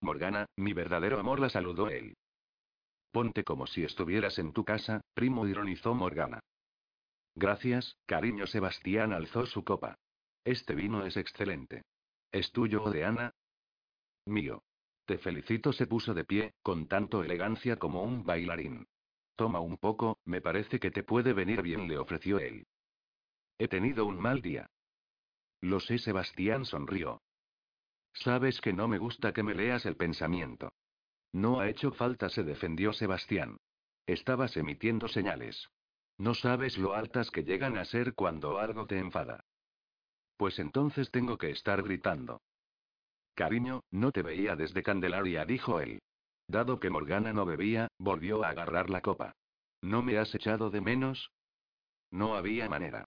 [0.00, 2.16] Morgana, mi verdadero amor la saludó él.
[3.10, 6.40] Ponte como si estuvieras en tu casa, primo, ironizó Morgana.
[7.34, 8.46] Gracias, cariño.
[8.46, 9.96] Sebastián alzó su copa.
[10.44, 11.82] Este vino es excelente.
[12.32, 13.32] ¿Es tuyo o de Ana?
[14.26, 14.62] Mío.
[15.06, 18.86] Te felicito, se puso de pie, con tanto elegancia como un bailarín.
[19.36, 22.66] Toma un poco, me parece que te puede venir bien, le ofreció él.
[23.58, 24.68] He tenido un mal día.
[25.60, 27.22] Lo sé, Sebastián sonrió.
[28.24, 30.72] Sabes que no me gusta que me leas el pensamiento.
[31.32, 33.58] No ha hecho falta, se defendió Sebastián.
[34.06, 35.68] Estabas emitiendo señales.
[36.16, 39.44] No sabes lo altas que llegan a ser cuando algo te enfada.
[40.36, 42.40] Pues entonces tengo que estar gritando.
[43.34, 46.00] Cariño, no te veía desde Candelaria, dijo él.
[46.48, 49.36] Dado que Morgana no bebía, volvió a agarrar la copa.
[49.80, 51.30] ¿No me has echado de menos?
[52.10, 53.04] No había manera.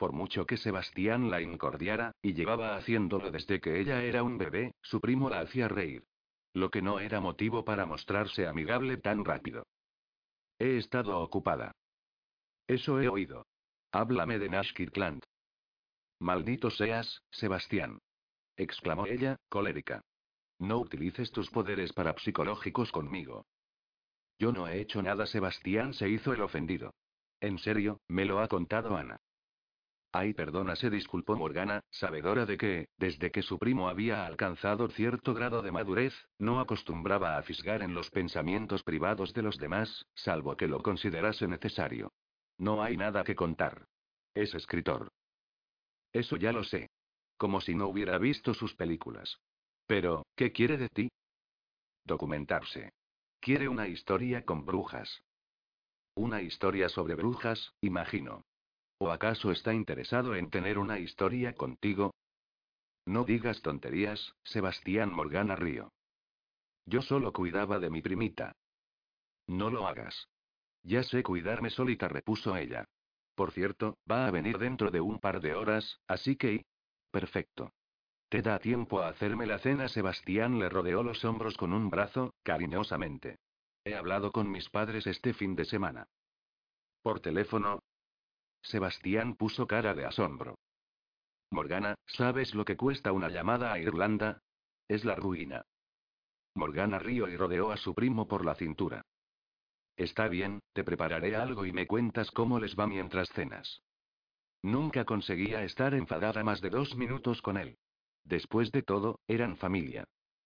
[0.00, 4.72] Por mucho que Sebastián la incordiara, y llevaba haciéndolo desde que ella era un bebé,
[4.80, 6.06] su primo la hacía reír.
[6.54, 9.66] Lo que no era motivo para mostrarse amigable tan rápido.
[10.58, 11.72] He estado ocupada.
[12.66, 13.44] Eso he oído.
[13.92, 15.22] Háblame de Nash Kirkland.
[16.18, 17.98] Maldito seas, Sebastián
[18.56, 20.00] exclamó ella, colérica.
[20.58, 23.44] No utilices tus poderes parapsicológicos conmigo.
[24.38, 26.94] Yo no he hecho nada, Sebastián se hizo el ofendido.
[27.42, 29.20] En serio, me lo ha contado Ana.
[30.12, 35.34] Ay, perdona, se disculpó Morgana, sabedora de que, desde que su primo había alcanzado cierto
[35.34, 40.56] grado de madurez, no acostumbraba a fisgar en los pensamientos privados de los demás, salvo
[40.56, 42.12] que lo considerase necesario.
[42.58, 43.84] No hay nada que contar.
[44.34, 45.12] Es escritor.
[46.12, 46.90] Eso ya lo sé.
[47.36, 49.38] Como si no hubiera visto sus películas.
[49.86, 51.08] Pero, ¿qué quiere de ti?
[52.04, 52.92] Documentarse.
[53.38, 55.22] Quiere una historia con brujas.
[56.16, 58.44] Una historia sobre brujas, imagino.
[59.02, 62.12] ¿O acaso está interesado en tener una historia contigo?
[63.06, 65.90] No digas tonterías, Sebastián Morgana Río.
[66.84, 68.52] Yo solo cuidaba de mi primita.
[69.46, 70.28] No lo hagas.
[70.82, 72.84] Ya sé cuidarme solita, repuso ella.
[73.34, 76.66] Por cierto, va a venir dentro de un par de horas, así que...
[77.10, 77.72] Perfecto.
[78.28, 79.88] ¿Te da tiempo a hacerme la cena?
[79.88, 83.38] Sebastián le rodeó los hombros con un brazo, cariñosamente.
[83.82, 86.06] He hablado con mis padres este fin de semana.
[87.02, 87.80] ¿Por teléfono?
[88.62, 90.58] Sebastián puso cara de asombro.
[91.50, 94.42] Morgana, ¿sabes lo que cuesta una llamada a Irlanda?
[94.88, 95.64] Es la ruina.
[96.54, 99.02] Morgana rió y rodeó a su primo por la cintura.
[99.96, 103.82] Está bien, te prepararé algo y me cuentas cómo les va mientras cenas.
[104.62, 107.78] Nunca conseguía estar enfadada más de dos minutos con él.
[108.24, 110.04] Después de todo, eran familia.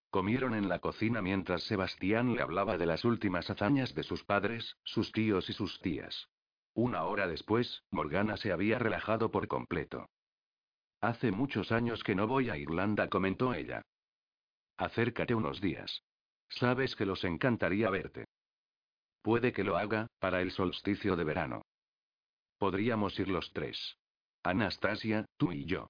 [0.09, 4.77] Comieron en la cocina mientras Sebastián le hablaba de las últimas hazañas de sus padres,
[4.83, 6.29] sus tíos y sus tías.
[6.75, 10.09] Una hora después, Morgana se había relajado por completo.
[10.99, 13.81] Hace muchos años que no voy a Irlanda, comentó ella.
[14.77, 16.03] Acércate unos días.
[16.49, 18.25] Sabes que los encantaría verte.
[19.21, 21.61] Puede que lo haga, para el solsticio de verano.
[22.57, 23.97] Podríamos ir los tres.
[24.43, 25.87] Anastasia, tú y yo.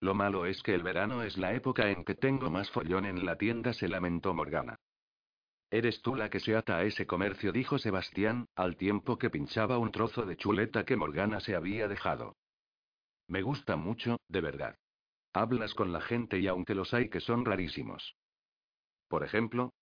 [0.00, 3.24] Lo malo es que el verano es la época en que tengo más follón en
[3.24, 4.76] la tienda, se lamentó Morgana.
[5.70, 9.78] Eres tú la que se ata a ese comercio, dijo Sebastián, al tiempo que pinchaba
[9.78, 12.36] un trozo de chuleta que Morgana se había dejado.
[13.26, 14.76] Me gusta mucho, de verdad.
[15.32, 18.16] Hablas con la gente y aunque los hay que son rarísimos.
[19.08, 19.72] Por ejemplo,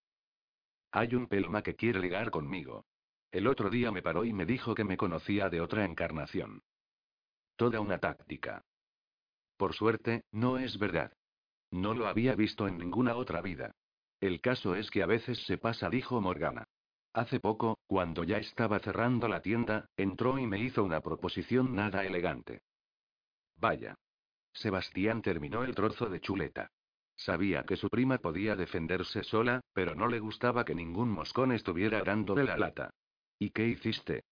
[0.92, 2.84] hay un pelma que quiere ligar conmigo.
[3.30, 6.62] El otro día me paró y me dijo que me conocía de otra encarnación.
[7.56, 8.62] Toda una táctica.
[9.56, 11.12] Por suerte, no es verdad.
[11.70, 13.74] No lo había visto en ninguna otra vida.
[14.22, 16.62] El caso es que a veces se pasa, dijo Morgana.
[17.12, 22.04] Hace poco, cuando ya estaba cerrando la tienda, entró y me hizo una proposición nada
[22.04, 22.62] elegante.
[23.56, 23.96] Vaya.
[24.52, 26.70] Sebastián terminó el trozo de chuleta.
[27.16, 32.04] Sabía que su prima podía defenderse sola, pero no le gustaba que ningún moscón estuviera
[32.04, 32.90] dándole la lata.
[33.40, 34.22] ¿Y qué hiciste?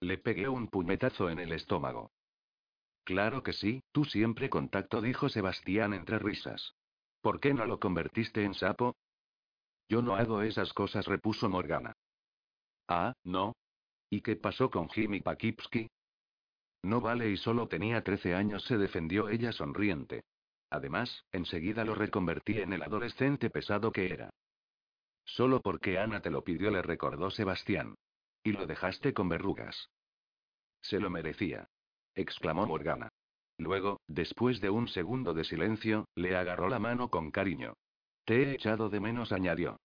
[0.00, 2.10] Le pegué un puñetazo en el estómago.
[3.04, 6.74] Claro que sí, tú siempre contacto, dijo Sebastián entre risas.
[7.20, 8.96] ¿Por qué no lo convertiste en sapo?
[9.88, 11.94] Yo no hago esas cosas, repuso Morgana.
[12.88, 13.54] Ah, no.
[14.10, 15.88] ¿Y qué pasó con Jimmy Pakipski?
[16.82, 20.22] No vale y solo tenía 13 años, se defendió ella sonriente.
[20.70, 24.30] Además, enseguida lo reconvertí en el adolescente pesado que era.
[25.24, 27.94] Solo porque Ana te lo pidió, le recordó Sebastián.
[28.42, 29.90] Y lo dejaste con verrugas.
[30.80, 31.68] Se lo merecía.
[32.14, 33.08] exclamó Morgana.
[33.58, 37.74] Luego, después de un segundo de silencio, le agarró la mano con cariño.
[38.24, 39.78] Te he echado de menos, añadió.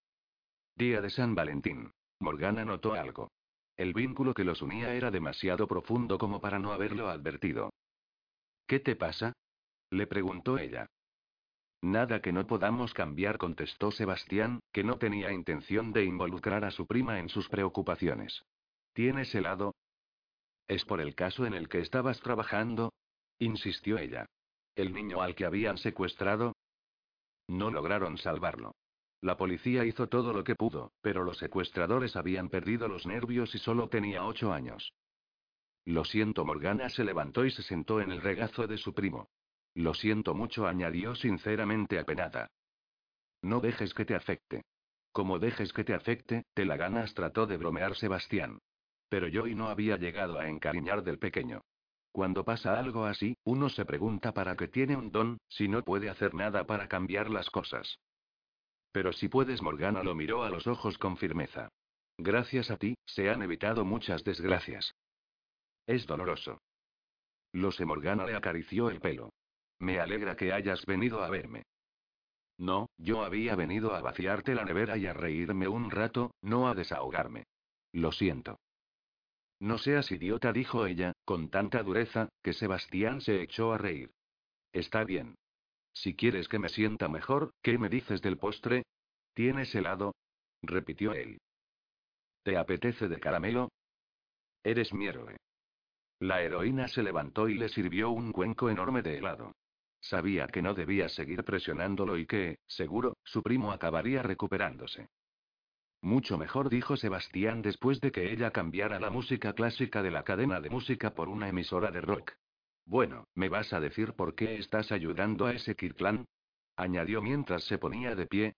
[0.76, 1.92] Día de San Valentín.
[2.20, 3.30] Morgana notó algo.
[3.76, 7.72] El vínculo que los unía era demasiado profundo como para no haberlo advertido.
[8.68, 9.34] ¿Qué te pasa?
[9.90, 10.88] Le preguntó ella.
[11.82, 16.86] Nada que no podamos cambiar, contestó Sebastián, que no tenía intención de involucrar a su
[16.86, 18.44] prima en sus preocupaciones.
[18.94, 19.74] ¿Tienes helado?
[20.68, 22.94] ¿Es por el caso en el que estabas trabajando?
[23.40, 24.26] Insistió ella.
[24.76, 26.54] ¿El niño al que habían secuestrado?
[27.48, 28.76] No lograron salvarlo.
[29.22, 33.60] La policía hizo todo lo que pudo, pero los secuestradores habían perdido los nervios y
[33.60, 34.94] solo tenía ocho años.
[35.86, 39.30] Lo siento, Morgana se levantó y se sentó en el regazo de su primo.
[39.76, 42.50] Lo siento mucho, añadió sinceramente apenada.
[43.42, 44.64] No dejes que te afecte.
[45.12, 48.60] Como dejes que te afecte, te la ganas, trató de bromear Sebastián.
[49.10, 51.62] Pero yo no había llegado a encariñar del pequeño.
[52.14, 56.12] Cuando pasa algo así, uno se pregunta para qué tiene un don, si no puede
[56.12, 57.98] hacer nada para cambiar las cosas.
[58.92, 61.70] Pero si puedes, Morgana lo miró a los ojos con firmeza.
[62.20, 64.94] Gracias a ti, se han evitado muchas desgracias.
[65.88, 66.62] Es doloroso.
[67.52, 69.32] Lo sé, Morgana le acarició el pelo.
[69.80, 71.64] Me alegra que hayas venido a verme.
[72.60, 76.76] No, yo había venido a vaciarte la nevera y a reírme un rato, no a
[76.76, 77.46] desahogarme.
[77.92, 78.60] Lo siento.
[79.64, 84.12] No seas idiota, dijo ella, con tanta dureza, que Sebastián se echó a reír.
[84.74, 85.36] Está bien.
[85.94, 88.84] Si quieres que me sienta mejor, ¿qué me dices del postre?
[89.34, 90.16] ¿Tienes helado?
[90.62, 91.40] repitió él.
[92.44, 93.70] ¿Te apetece de caramelo?
[94.66, 95.38] Eres mi héroe.
[96.20, 99.54] La heroína se levantó y le sirvió un cuenco enorme de helado.
[100.02, 105.08] Sabía que no debía seguir presionándolo y que, seguro, su primo acabaría recuperándose.
[106.04, 110.60] Mucho mejor, dijo Sebastián después de que ella cambiara la música clásica de la cadena
[110.60, 112.34] de música por una emisora de rock.
[112.86, 116.26] Bueno, ¿me vas a decir por qué estás ayudando a ese Kirkland?
[116.76, 118.54] añadió mientras se ponía de pie.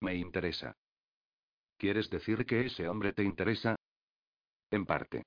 [0.00, 0.74] Me interesa.
[1.76, 3.76] ¿Quieres decir que ese hombre te interesa?
[4.70, 5.24] En parte.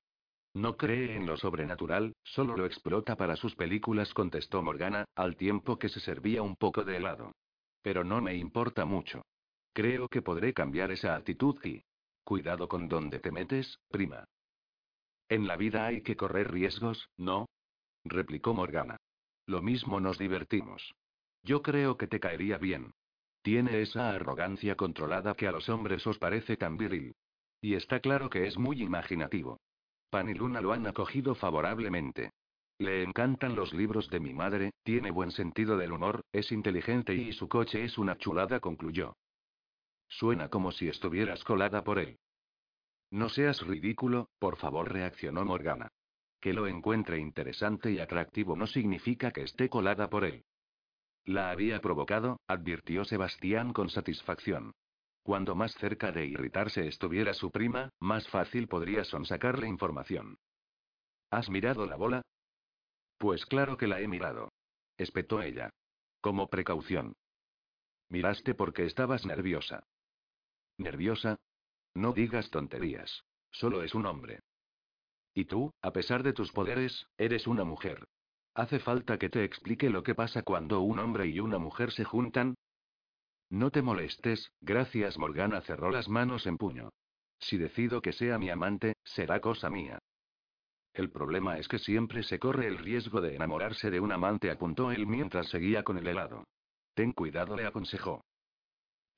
[0.55, 5.77] No cree en lo sobrenatural, solo lo explota para sus películas, contestó Morgana, al tiempo
[5.77, 7.34] que se servía un poco de helado.
[7.84, 9.21] Pero no me importa mucho.
[9.80, 11.82] Creo que podré cambiar esa actitud y...
[12.25, 14.25] Cuidado con dónde te metes, prima.
[15.30, 17.47] En la vida hay que correr riesgos, ¿no?
[18.03, 18.97] replicó Morgana.
[19.45, 20.93] Lo mismo nos divertimos.
[21.43, 22.91] Yo creo que te caería bien.
[23.41, 27.15] Tiene esa arrogancia controlada que a los hombres os parece tan viril.
[27.61, 29.61] Y está claro que es muy imaginativo.
[30.09, 32.32] Pan y Luna lo han acogido favorablemente.
[32.80, 37.32] Le encantan los libros de mi madre, tiene buen sentido del humor, es inteligente y
[37.32, 39.15] su coche es una chulada, concluyó.
[40.10, 42.20] Suena como si estuvieras colada por él.
[43.12, 45.89] No seas ridículo, por favor, reaccionó Morgana.
[46.41, 50.43] Que lo encuentre interesante y atractivo no significa que esté colada por él.
[51.26, 54.74] La había provocado, advirtió Sebastián con satisfacción.
[55.24, 60.38] Cuando más cerca de irritarse estuviera su prima, más fácil podría sonsacarle información.
[61.30, 62.22] ¿Has mirado la bola?
[63.18, 64.49] Pues claro que la he mirado.
[64.97, 65.70] Espetó ella.
[66.22, 67.14] Como precaución.
[68.10, 69.84] Miraste porque estabas nerviosa.
[70.80, 71.38] ¿Nerviosa?
[71.93, 73.25] No digas tonterías.
[73.51, 74.39] Solo es un hombre.
[75.34, 78.07] Y tú, a pesar de tus poderes, eres una mujer.
[78.55, 82.05] ¿Hace falta que te explique lo que pasa cuando un hombre y una mujer se
[82.05, 82.55] juntan?
[83.49, 86.91] No te molestes, gracias Morgana cerró las manos en puño.
[87.39, 89.99] Si decido que sea mi amante, será cosa mía.
[90.93, 94.91] El problema es que siempre se corre el riesgo de enamorarse de un amante, apuntó
[94.91, 96.45] él mientras seguía con el helado.
[96.93, 98.23] Ten cuidado, le aconsejó.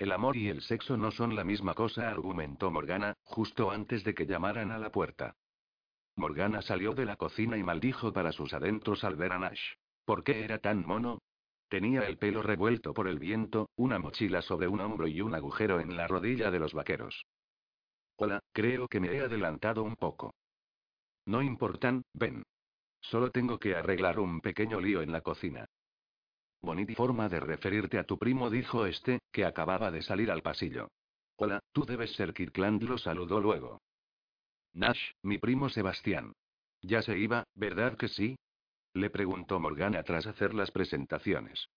[0.01, 4.15] El amor y el sexo no son la misma cosa, argumentó Morgana, justo antes de
[4.15, 5.35] que llamaran a la puerta.
[6.15, 9.61] Morgana salió de la cocina y maldijo para sus adentros al ver a Nash.
[10.03, 11.21] ¿Por qué era tan mono?
[11.69, 15.79] Tenía el pelo revuelto por el viento, una mochila sobre un hombro y un agujero
[15.79, 17.27] en la rodilla de los vaqueros.
[18.15, 20.33] Hola, creo que me he adelantado un poco.
[21.27, 22.41] No importan, ven.
[23.01, 25.67] Solo tengo que arreglar un pequeño lío en la cocina.
[26.63, 30.89] Bonita forma de referirte a tu primo, dijo este, que acababa de salir al pasillo.
[31.37, 33.81] Hola, tú debes ser Kirkland, lo saludó luego.
[34.73, 36.33] Nash, mi primo Sebastián.
[36.81, 38.37] Ya se iba, ¿verdad que sí?
[38.93, 41.67] Le preguntó Morgana tras hacer las presentaciones.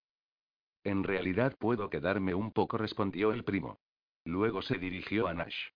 [0.83, 3.79] En realidad puedo quedarme un poco, respondió el primo.
[4.25, 5.69] Luego se dirigió a Nash.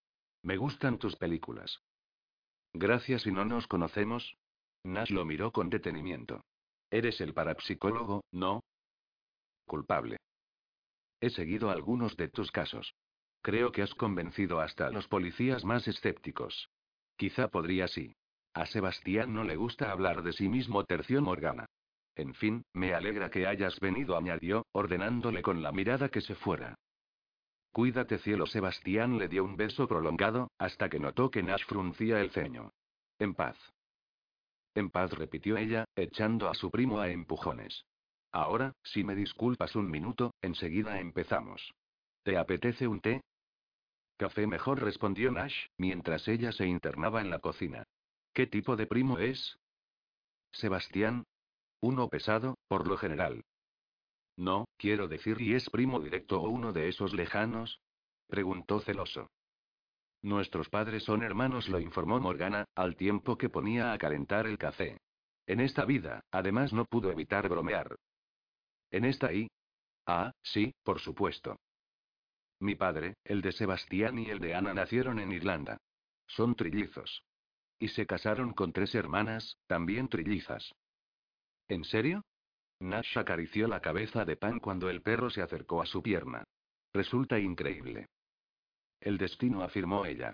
[0.43, 1.81] Me gustan tus películas.
[2.75, 4.37] Gracias y no nos conocemos.
[4.85, 6.45] Nash lo miró con detenimiento.
[6.91, 8.63] Eres el parapsicólogo, ¿no?
[9.69, 10.17] Culpable.
[11.21, 12.95] He seguido algunos de tus casos.
[13.43, 16.69] Creo que has convencido hasta a los policías más escépticos.
[17.17, 18.17] Quizá podría sí.
[18.55, 21.67] A Sebastián no le gusta hablar de sí mismo, terció Morgana.
[22.17, 26.75] En fin, me alegra que hayas venido, añadió, ordenándole con la mirada que se fuera.
[27.71, 32.31] Cuídate cielo, Sebastián le dio un beso prolongado, hasta que notó que Nash fruncía el
[32.31, 32.73] ceño.
[33.21, 33.57] En paz.
[34.75, 37.85] En paz, repitió ella, echando a su primo a empujones.
[38.33, 41.75] Ahora, si me disculpas un minuto, enseguida empezamos.
[42.23, 43.23] ¿Te apetece un té?
[44.17, 47.85] Café mejor, respondió Nash, mientras ella se internaba en la cocina.
[48.35, 49.59] ¿Qué tipo de primo es?
[50.53, 51.25] Sebastián.
[51.81, 53.45] Uno pesado, por lo general.
[54.37, 57.81] No, quiero decir, ¿y es primo directo o uno de esos lejanos?
[58.27, 59.29] preguntó celoso.
[60.23, 64.99] Nuestros padres son hermanos, lo informó Morgana, al tiempo que ponía a calentar el café.
[65.47, 67.97] En esta vida, además, no pudo evitar bromear.
[68.91, 69.49] ¿En esta I?
[70.07, 71.57] Ah, sí, por supuesto.
[72.61, 75.79] Mi padre, el de Sebastián y el de Ana nacieron en Irlanda.
[76.27, 77.23] Son trillizos.
[77.79, 80.73] Y se casaron con tres hermanas, también trillizas.
[81.69, 82.25] ¿En serio?
[82.81, 86.45] Nash acarició la cabeza de Pan cuando el perro se acercó a su pierna.
[86.93, 88.07] Resulta increíble.
[89.01, 90.33] El destino afirmó ella.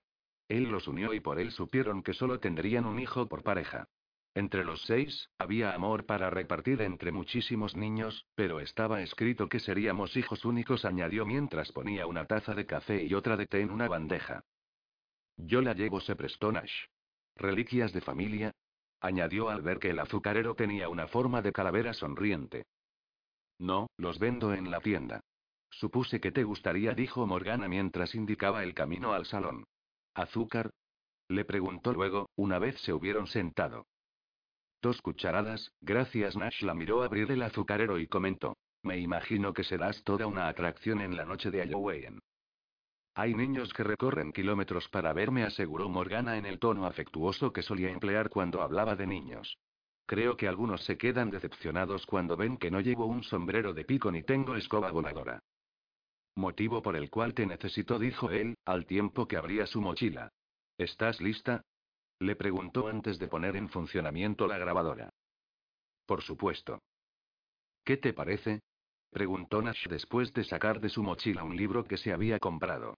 [0.49, 3.87] Él los unió y por él supieron que solo tendrían un hijo por pareja.
[4.35, 10.17] Entre los seis, había amor para repartir entre muchísimos niños, pero estaba escrito que seríamos
[10.17, 13.87] hijos únicos, añadió mientras ponía una taza de café y otra de té en una
[13.87, 14.43] bandeja.
[15.37, 16.87] Yo la llevo, se prestó Nash.
[17.37, 18.53] Reliquias de familia,
[19.01, 22.65] añadió al ver que el azucarero tenía una forma de calavera sonriente.
[23.59, 25.21] No, los vendo en la tienda.
[25.71, 29.65] Supuse que te gustaría, dijo Morgana mientras indicaba el camino al salón.
[30.15, 30.71] ¿Azúcar?
[31.29, 33.87] Le preguntó luego, una vez se hubieron sentado.
[34.85, 36.37] Dos cucharadas, gracias.
[36.37, 38.59] Nash la miró abrir el azucarero y comentó.
[38.83, 42.21] Me imagino que serás toda una atracción en la noche de Halloween.
[43.15, 47.89] Hay niños que recorren kilómetros para verme, aseguró Morgana en el tono afectuoso que solía
[47.89, 49.57] emplear cuando hablaba de niños.
[50.05, 54.13] Creo que algunos se quedan decepcionados cuando ven que no llevo un sombrero de pico
[54.13, 55.41] ni tengo escoba voladora.
[56.37, 60.29] Motivo por el cual te necesito, dijo él, al tiempo que abría su mochila.
[60.77, 61.63] ¿Estás lista?
[62.25, 65.11] Le preguntó antes de poner en funcionamiento la grabadora.
[66.07, 66.81] Por supuesto.
[67.85, 68.63] ¿Qué te parece?
[69.11, 72.97] preguntó Nash después de sacar de su mochila un libro que se había comprado.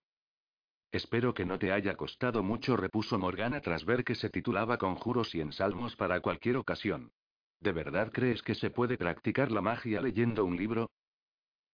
[0.93, 5.35] Espero que no te haya costado mucho, repuso Morgana tras ver que se titulaba Conjuros
[5.35, 7.11] y ensalmos para cualquier ocasión.
[7.59, 10.89] ¿De verdad crees que se puede practicar la magia leyendo un libro?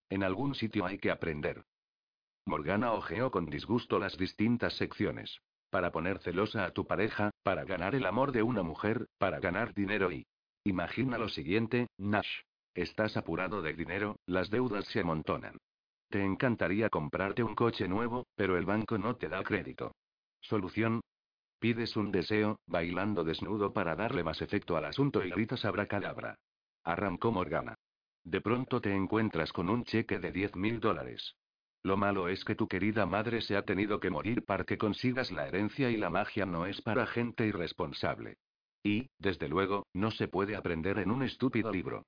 [0.09, 1.63] En algún sitio hay que aprender.
[2.45, 5.39] Morgana ojeó con disgusto las distintas secciones.
[5.73, 9.73] Para poner celosa a tu pareja, para ganar el amor de una mujer, para ganar
[9.73, 10.27] dinero y...
[10.65, 12.41] Imagina lo siguiente, Nash.
[12.75, 15.57] Estás apurado de dinero, las deudas se amontonan.
[16.11, 19.95] Te encantaría comprarte un coche nuevo, pero el banco no te da crédito.
[20.41, 21.01] Solución,
[21.57, 26.35] Pides un deseo, bailando desnudo para darle más efecto al asunto y gritas abracadabra.
[26.83, 27.73] Arrancó Morgana.
[28.23, 31.35] De pronto te encuentras con un cheque de 10 mil dólares.
[31.83, 35.31] Lo malo es que tu querida madre se ha tenido que morir para que consigas
[35.31, 38.37] la herencia y la magia no es para gente irresponsable.
[38.83, 42.05] Y, desde luego, no se puede aprender en un estúpido libro.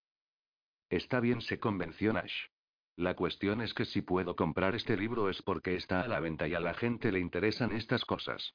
[0.90, 2.48] Está bien, se convenció Nash.
[2.96, 6.48] La cuestión es que si puedo comprar este libro es porque está a la venta
[6.48, 8.54] y a la gente le interesan estas cosas.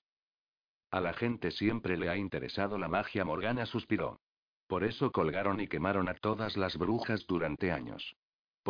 [0.90, 4.20] A la gente siempre le ha interesado la magia, Morgana suspiró.
[4.66, 8.16] Por eso colgaron y quemaron a todas las brujas durante años.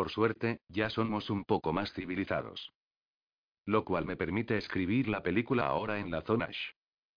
[0.01, 2.73] Por suerte, ya somos un poco más civilizados.
[3.67, 6.49] Lo cual me permite escribir la película ahora en la zona.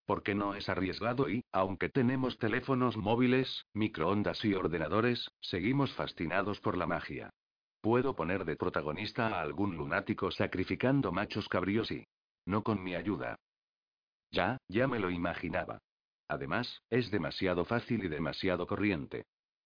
[0.06, 6.76] Porque no es arriesgado y, aunque tenemos teléfonos móviles, microondas y ordenadores, seguimos fascinados por
[6.76, 7.30] la magia.
[7.80, 12.06] Puedo poner de protagonista a algún lunático sacrificando machos cabríos y...
[12.46, 13.38] No con mi ayuda.
[14.30, 15.80] Ya, ya me lo imaginaba.
[16.28, 19.24] Además, es demasiado fácil y demasiado corriente.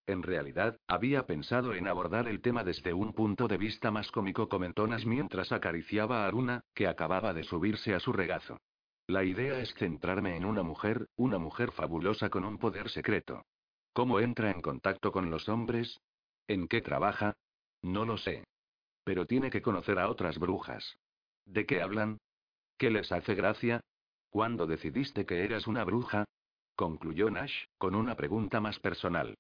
[0.08, 4.48] En realidad, había pensado en abordar el tema desde un punto de vista más cómico,
[4.48, 8.58] comentó Nash mientras acariciaba a Aruna, que acababa de subirse a su regazo.
[9.06, 13.44] La idea es centrarme en una mujer, una mujer fabulosa con un poder secreto.
[13.92, 16.00] ¿Cómo entra en contacto con los hombres?
[16.48, 17.34] ¿En qué trabaja?
[17.82, 18.46] No lo sé.
[19.04, 20.98] Pero tiene que conocer a otras brujas.
[21.46, 22.18] ¿De qué hablan?
[22.78, 23.82] ¿Qué les hace gracia?
[24.30, 26.26] ¿Cuándo decidiste que eras una bruja?
[26.76, 29.36] concluyó Nash, con una pregunta más personal.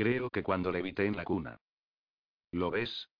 [0.00, 1.58] Creo que cuando le en la cuna.
[2.52, 3.10] ¿Lo ves?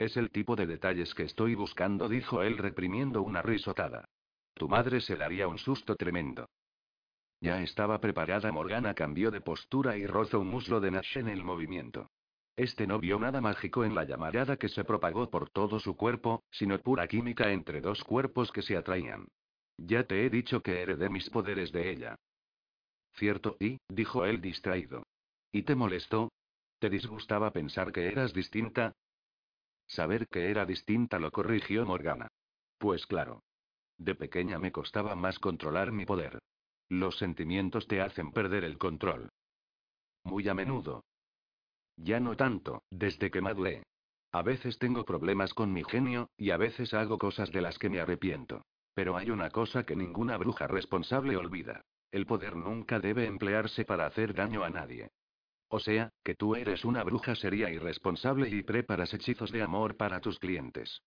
[0.00, 4.04] Es el tipo de detalles que estoy buscando, dijo él reprimiendo una risotada.
[4.52, 6.48] Tu madre se daría un susto tremendo.
[7.40, 8.50] Ya estaba preparada.
[8.50, 12.10] Morgana cambió de postura y rozó un muslo de Nash en el movimiento.
[12.56, 16.42] Este no vio nada mágico en la llamarada que se propagó por todo su cuerpo,
[16.50, 19.28] sino pura química entre dos cuerpos que se atraían.
[19.76, 22.16] Ya te he dicho que heredé mis poderes de ella.
[23.12, 25.03] Cierto, y, dijo él distraído.
[25.54, 26.32] ¿Y te molestó?
[26.80, 28.92] ¿Te disgustaba pensar que eras distinta?
[29.86, 32.26] Saber que era distinta lo corrigió Morgana.
[32.76, 33.44] Pues claro.
[33.96, 36.40] De pequeña me costaba más controlar mi poder.
[36.88, 39.28] Los sentimientos te hacen perder el control.
[40.24, 41.04] Muy a menudo.
[41.98, 43.84] Ya no tanto, desde que maduré.
[44.32, 47.90] A veces tengo problemas con mi genio, y a veces hago cosas de las que
[47.90, 48.64] me arrepiento.
[48.92, 51.84] Pero hay una cosa que ninguna bruja responsable olvida.
[52.10, 55.12] El poder nunca debe emplearse para hacer daño a nadie.
[55.74, 60.20] O sea, que tú eres una bruja seria irresponsable y preparas hechizos de amor para
[60.20, 61.02] tus clientes.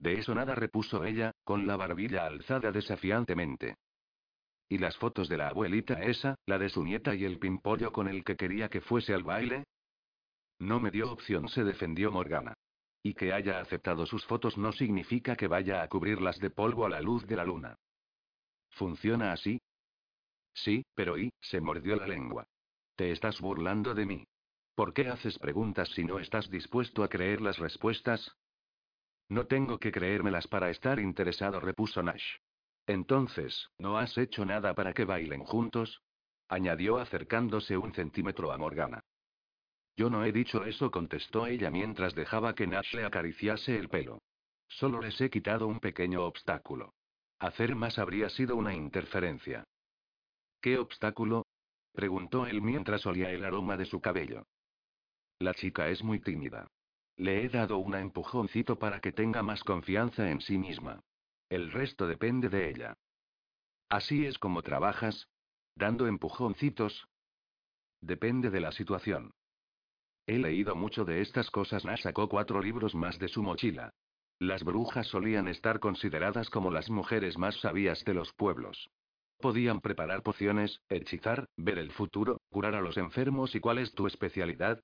[0.00, 3.76] De eso nada repuso ella, con la barbilla alzada desafiantemente.
[4.68, 8.08] ¿Y las fotos de la abuelita esa, la de su nieta y el pimpollo con
[8.08, 9.62] el que quería que fuese al baile?
[10.58, 12.54] No me dio opción, se defendió Morgana.
[13.04, 16.88] Y que haya aceptado sus fotos no significa que vaya a cubrirlas de polvo a
[16.88, 17.76] la luz de la luna.
[18.70, 19.60] ¿Funciona así?
[20.52, 22.44] Sí, pero y, se mordió la lengua.
[22.98, 24.26] ¿Te estás burlando de mí?
[24.74, 28.34] ¿Por qué haces preguntas si no estás dispuesto a creer las respuestas?
[29.28, 32.38] No tengo que creérmelas para estar interesado, repuso Nash.
[32.88, 36.02] Entonces, ¿no has hecho nada para que bailen juntos?
[36.48, 39.00] añadió acercándose un centímetro a Morgana.
[39.96, 44.22] Yo no he dicho eso, contestó ella mientras dejaba que Nash le acariciase el pelo.
[44.66, 46.94] Solo les he quitado un pequeño obstáculo.
[47.38, 49.62] Hacer más habría sido una interferencia.
[50.60, 51.44] ¿Qué obstáculo?
[51.98, 54.46] Preguntó él mientras olía el aroma de su cabello.
[55.40, 56.68] La chica es muy tímida.
[57.16, 61.02] Le he dado un empujoncito para que tenga más confianza en sí misma.
[61.48, 62.96] El resto depende de ella.
[63.88, 65.28] ¿Así es como trabajas?
[65.74, 67.08] ¿Dando empujoncitos?
[68.00, 69.32] Depende de la situación.
[70.28, 71.82] He leído mucho de estas cosas.
[72.00, 73.92] Sacó cuatro libros más de su mochila.
[74.38, 78.88] Las brujas solían estar consideradas como las mujeres más sabias de los pueblos.
[79.38, 83.54] Podían preparar pociones, hechizar, ver el futuro, curar a los enfermos.
[83.54, 84.82] ¿Y cuál es tu especialidad?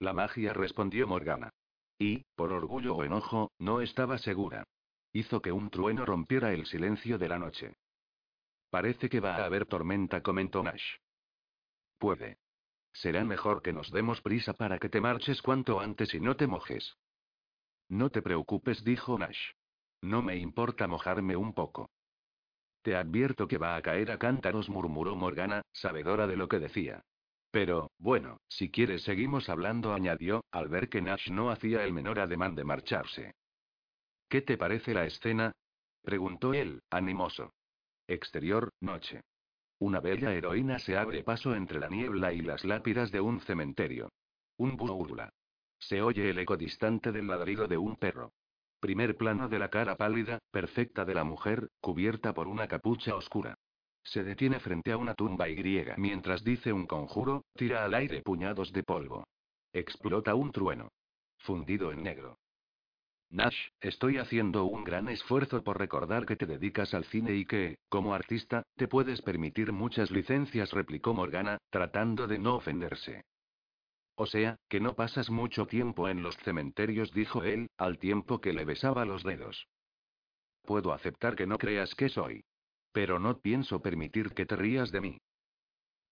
[0.00, 1.50] La magia, respondió Morgana.
[1.96, 4.64] Y, por orgullo o enojo, no estaba segura.
[5.12, 7.76] Hizo que un trueno rompiera el silencio de la noche.
[8.70, 10.96] Parece que va a haber tormenta, comentó Nash.
[11.98, 12.38] Puede.
[12.92, 16.48] Será mejor que nos demos prisa para que te marches cuanto antes y no te
[16.48, 16.96] mojes.
[17.88, 19.52] No te preocupes, dijo Nash.
[20.00, 21.90] No me importa mojarme un poco.
[22.82, 27.02] Te advierto que va a caer a cántaros, murmuró Morgana, sabedora de lo que decía.
[27.52, 32.18] Pero, bueno, si quieres seguimos hablando, añadió, al ver que Nash no hacía el menor
[32.18, 33.34] ademán de marcharse.
[34.28, 35.52] ¿Qué te parece la escena?
[36.02, 37.52] preguntó él, animoso.
[38.08, 39.20] Exterior, noche.
[39.78, 44.10] Una bella heroína se abre paso entre la niebla y las lápidas de un cementerio.
[44.56, 45.32] Un búrula.
[45.78, 48.32] Se oye el eco distante del ladrido de un perro.
[48.82, 53.54] Primer plano de la cara pálida, perfecta de la mujer, cubierta por una capucha oscura.
[54.02, 58.22] Se detiene frente a una tumba y griega mientras dice un conjuro, tira al aire
[58.22, 59.22] puñados de polvo.
[59.72, 60.88] Explota un trueno.
[61.38, 62.40] Fundido en negro.
[63.30, 67.78] Nash, estoy haciendo un gran esfuerzo por recordar que te dedicas al cine y que,
[67.88, 73.22] como artista, te puedes permitir muchas licencias, replicó Morgana, tratando de no ofenderse.
[74.14, 78.52] O sea, que no pasas mucho tiempo en los cementerios, dijo él, al tiempo que
[78.52, 79.68] le besaba los dedos.
[80.62, 82.44] Puedo aceptar que no creas que soy.
[82.92, 85.18] Pero no pienso permitir que te rías de mí.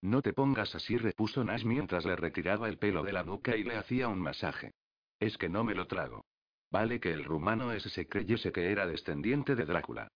[0.03, 3.65] No te pongas así, repuso Nash mientras le retiraba el pelo de la nuca y
[3.65, 4.73] le hacía un masaje.
[5.19, 6.25] Es que no me lo trago.
[6.71, 10.09] Vale que el rumano ese se creyese que era descendiente de Drácula.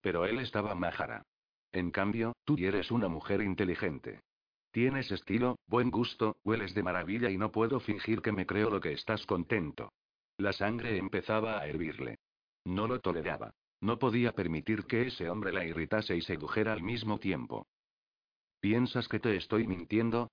[0.00, 1.24] Pero él estaba majara.
[1.72, 4.20] En cambio, tú eres una mujer inteligente.
[4.72, 8.80] Tienes estilo, buen gusto, hueles de maravilla y no puedo fingir que me creo lo
[8.80, 9.92] que estás contento.
[10.38, 12.18] La sangre empezaba a hervirle.
[12.64, 13.52] No lo toleraba.
[13.82, 17.66] No podía permitir que ese hombre la irritase y sedujera al mismo tiempo.
[18.60, 20.30] ¿Piensas que te estoy mintiendo?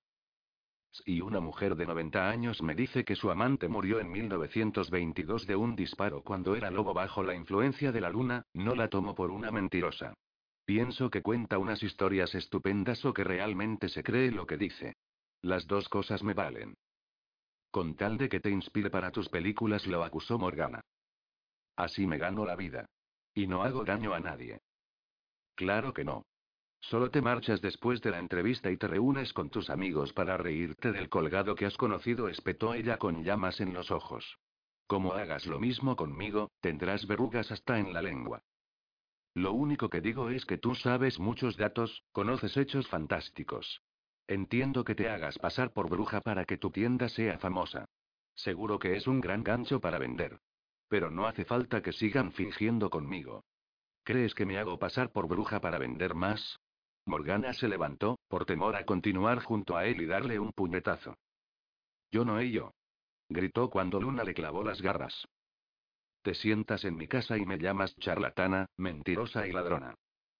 [0.90, 5.56] Si una mujer de 90 años me dice que su amante murió en 1922 de
[5.56, 9.30] un disparo cuando era lobo bajo la influencia de la luna, no la tomo por
[9.30, 10.14] una mentirosa.
[10.70, 14.94] Pienso que cuenta unas historias estupendas o que realmente se cree lo que dice.
[15.42, 16.76] Las dos cosas me valen.
[17.72, 20.80] Con tal de que te inspire para tus películas, lo acusó Morgana.
[21.74, 22.86] Así me gano la vida.
[23.34, 24.60] Y no hago daño a nadie.
[25.56, 26.22] Claro que no.
[26.78, 30.92] Solo te marchas después de la entrevista y te reúnes con tus amigos para reírte
[30.92, 34.38] del colgado que has conocido, espetó ella con llamas en los ojos.
[34.86, 38.44] Como hagas lo mismo conmigo, tendrás verrugas hasta en la lengua.
[39.34, 43.82] Lo único que digo es que tú sabes muchos datos, conoces hechos fantásticos.
[44.26, 47.86] Entiendo que te hagas pasar por bruja para que tu tienda sea famosa.
[48.34, 50.40] Seguro que es un gran gancho para vender.
[50.88, 53.44] Pero no hace falta que sigan fingiendo conmigo.
[54.02, 56.58] ¿Crees que me hago pasar por bruja para vender más?
[57.06, 61.16] Morgana se levantó, por temor a continuar junto a él y darle un puñetazo.
[62.10, 62.72] Yo no he yo.
[63.28, 65.26] Gritó cuando Luna le clavó las garras.
[66.22, 69.94] Te sientas en mi casa y me llamas charlatana, mentirosa y ladrona.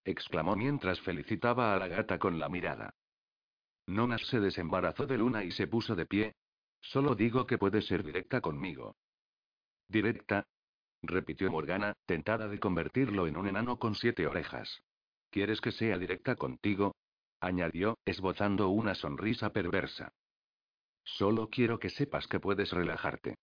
[0.04, 2.94] Exclamó mientras felicitaba a la gata con la mirada.
[3.86, 6.34] Nonas se desembarazó de Luna y se puso de pie.
[6.80, 8.96] Solo digo que puedes ser directa conmigo.
[9.88, 10.46] Directa.
[11.02, 14.82] Repitió Morgana, tentada de convertirlo en un enano con siete orejas.
[15.30, 16.94] ¿Quieres que sea directa contigo?
[17.40, 20.12] añadió, esbozando una sonrisa perversa.
[21.04, 23.36] Solo quiero que sepas que puedes relajarte.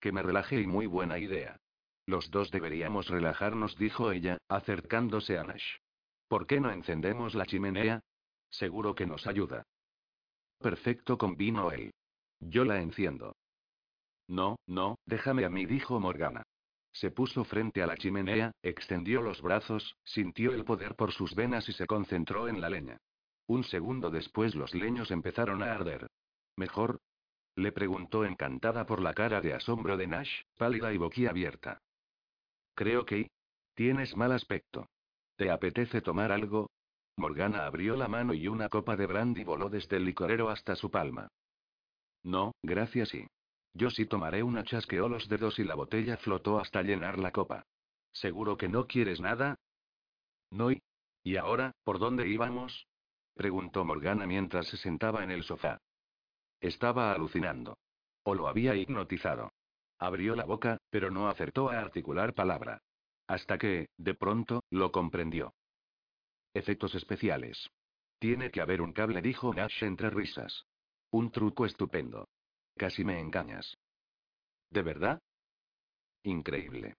[0.00, 1.58] Que me relaje y muy buena idea.
[2.06, 5.76] Los dos deberíamos relajarnos, dijo ella, acercándose a Nash.
[6.28, 8.00] ¿Por qué no encendemos la chimenea?
[8.50, 9.64] Seguro que nos ayuda.
[10.58, 11.92] Perfecto, convino él.
[12.40, 13.36] Yo la enciendo.
[14.26, 16.42] No, no, déjame a mí, dijo Morgana.
[16.92, 21.68] Se puso frente a la chimenea, extendió los brazos, sintió el poder por sus venas
[21.68, 22.98] y se concentró en la leña.
[23.46, 26.08] Un segundo después los leños empezaron a arder.
[26.56, 26.98] ¿Mejor?
[27.58, 31.82] Le preguntó encantada por la cara de asombro de Nash, pálida y boquiabierta.
[32.76, 33.32] Creo que...
[33.74, 34.86] Tienes mal aspecto.
[35.34, 36.70] ¿Te apetece tomar algo?
[37.16, 40.88] Morgana abrió la mano y una copa de brandy voló desde el licorero hasta su
[40.88, 41.26] palma.
[42.22, 43.26] No, gracias y.
[43.74, 47.64] Yo sí tomaré una chasqueó los dedos y la botella flotó hasta llenar la copa.
[48.12, 49.56] ¿Seguro que no quieres nada?
[50.52, 50.80] No y.
[51.24, 52.86] ¿Y ahora, por dónde íbamos?
[53.34, 55.80] preguntó Morgana mientras se sentaba en el sofá.
[56.60, 57.78] Estaba alucinando.
[58.24, 59.52] O lo había hipnotizado.
[59.98, 62.82] Abrió la boca, pero no acertó a articular palabra.
[63.26, 65.54] Hasta que, de pronto, lo comprendió.
[66.54, 67.68] Efectos especiales.
[68.18, 70.64] Tiene que haber un cable, dijo Nash entre risas.
[71.10, 72.28] Un truco estupendo.
[72.76, 73.76] Casi me engañas.
[74.70, 75.20] ¿De verdad?
[76.24, 76.94] Increíble.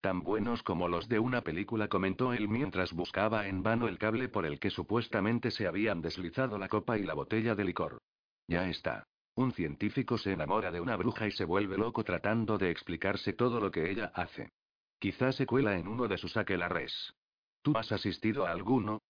[0.00, 4.28] Tan buenos como los de una película, comentó él mientras buscaba en vano el cable
[4.28, 7.98] por el que supuestamente se habían deslizado la copa y la botella de licor.
[8.48, 9.06] Ya está.
[9.34, 13.60] Un científico se enamora de una bruja y se vuelve loco tratando de explicarse todo
[13.60, 14.50] lo que ella hace.
[14.98, 17.14] Quizás se cuela en uno de sus aquelarres.
[17.62, 19.02] ¿Tú has asistido a alguno?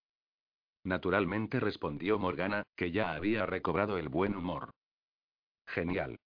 [0.83, 4.71] Naturalmente respondió Morgana, que ya había recobrado el buen humor.
[5.67, 6.19] Genial.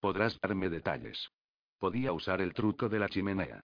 [0.00, 1.30] Podrás darme detalles.
[1.78, 3.60] Podía usar el truco de la chimenea.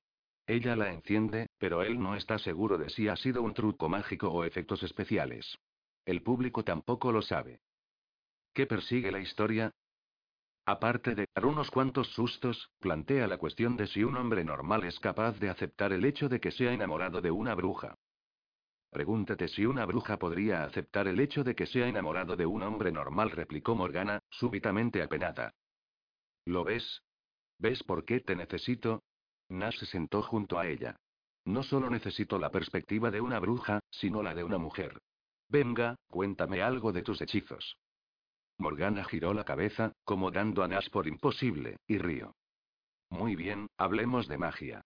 [0.46, 4.30] Ella la enciende, pero él no está seguro de si ha sido un truco mágico
[4.30, 5.58] o efectos especiales.
[6.04, 7.60] El público tampoco lo sabe.
[8.56, 9.70] ¿Qué persigue la historia?
[10.64, 14.98] Aparte de dar unos cuantos sustos, plantea la cuestión de si un hombre normal es
[14.98, 17.94] capaz de aceptar el hecho de que sea enamorado de una bruja.
[18.88, 22.90] Pregúntate si una bruja podría aceptar el hecho de que sea enamorado de un hombre
[22.90, 25.52] normal, replicó Morgana, súbitamente apenada.
[26.46, 27.02] ¿Lo ves?
[27.58, 29.02] ¿Ves por qué te necesito?
[29.50, 30.96] Nash se sentó junto a ella.
[31.44, 34.98] No solo necesito la perspectiva de una bruja, sino la de una mujer.
[35.46, 37.76] Venga, cuéntame algo de tus hechizos.
[38.58, 42.34] Morgana giró la cabeza, como dando a Nash por imposible, y río.
[43.10, 44.82] Muy bien, hablemos de magia.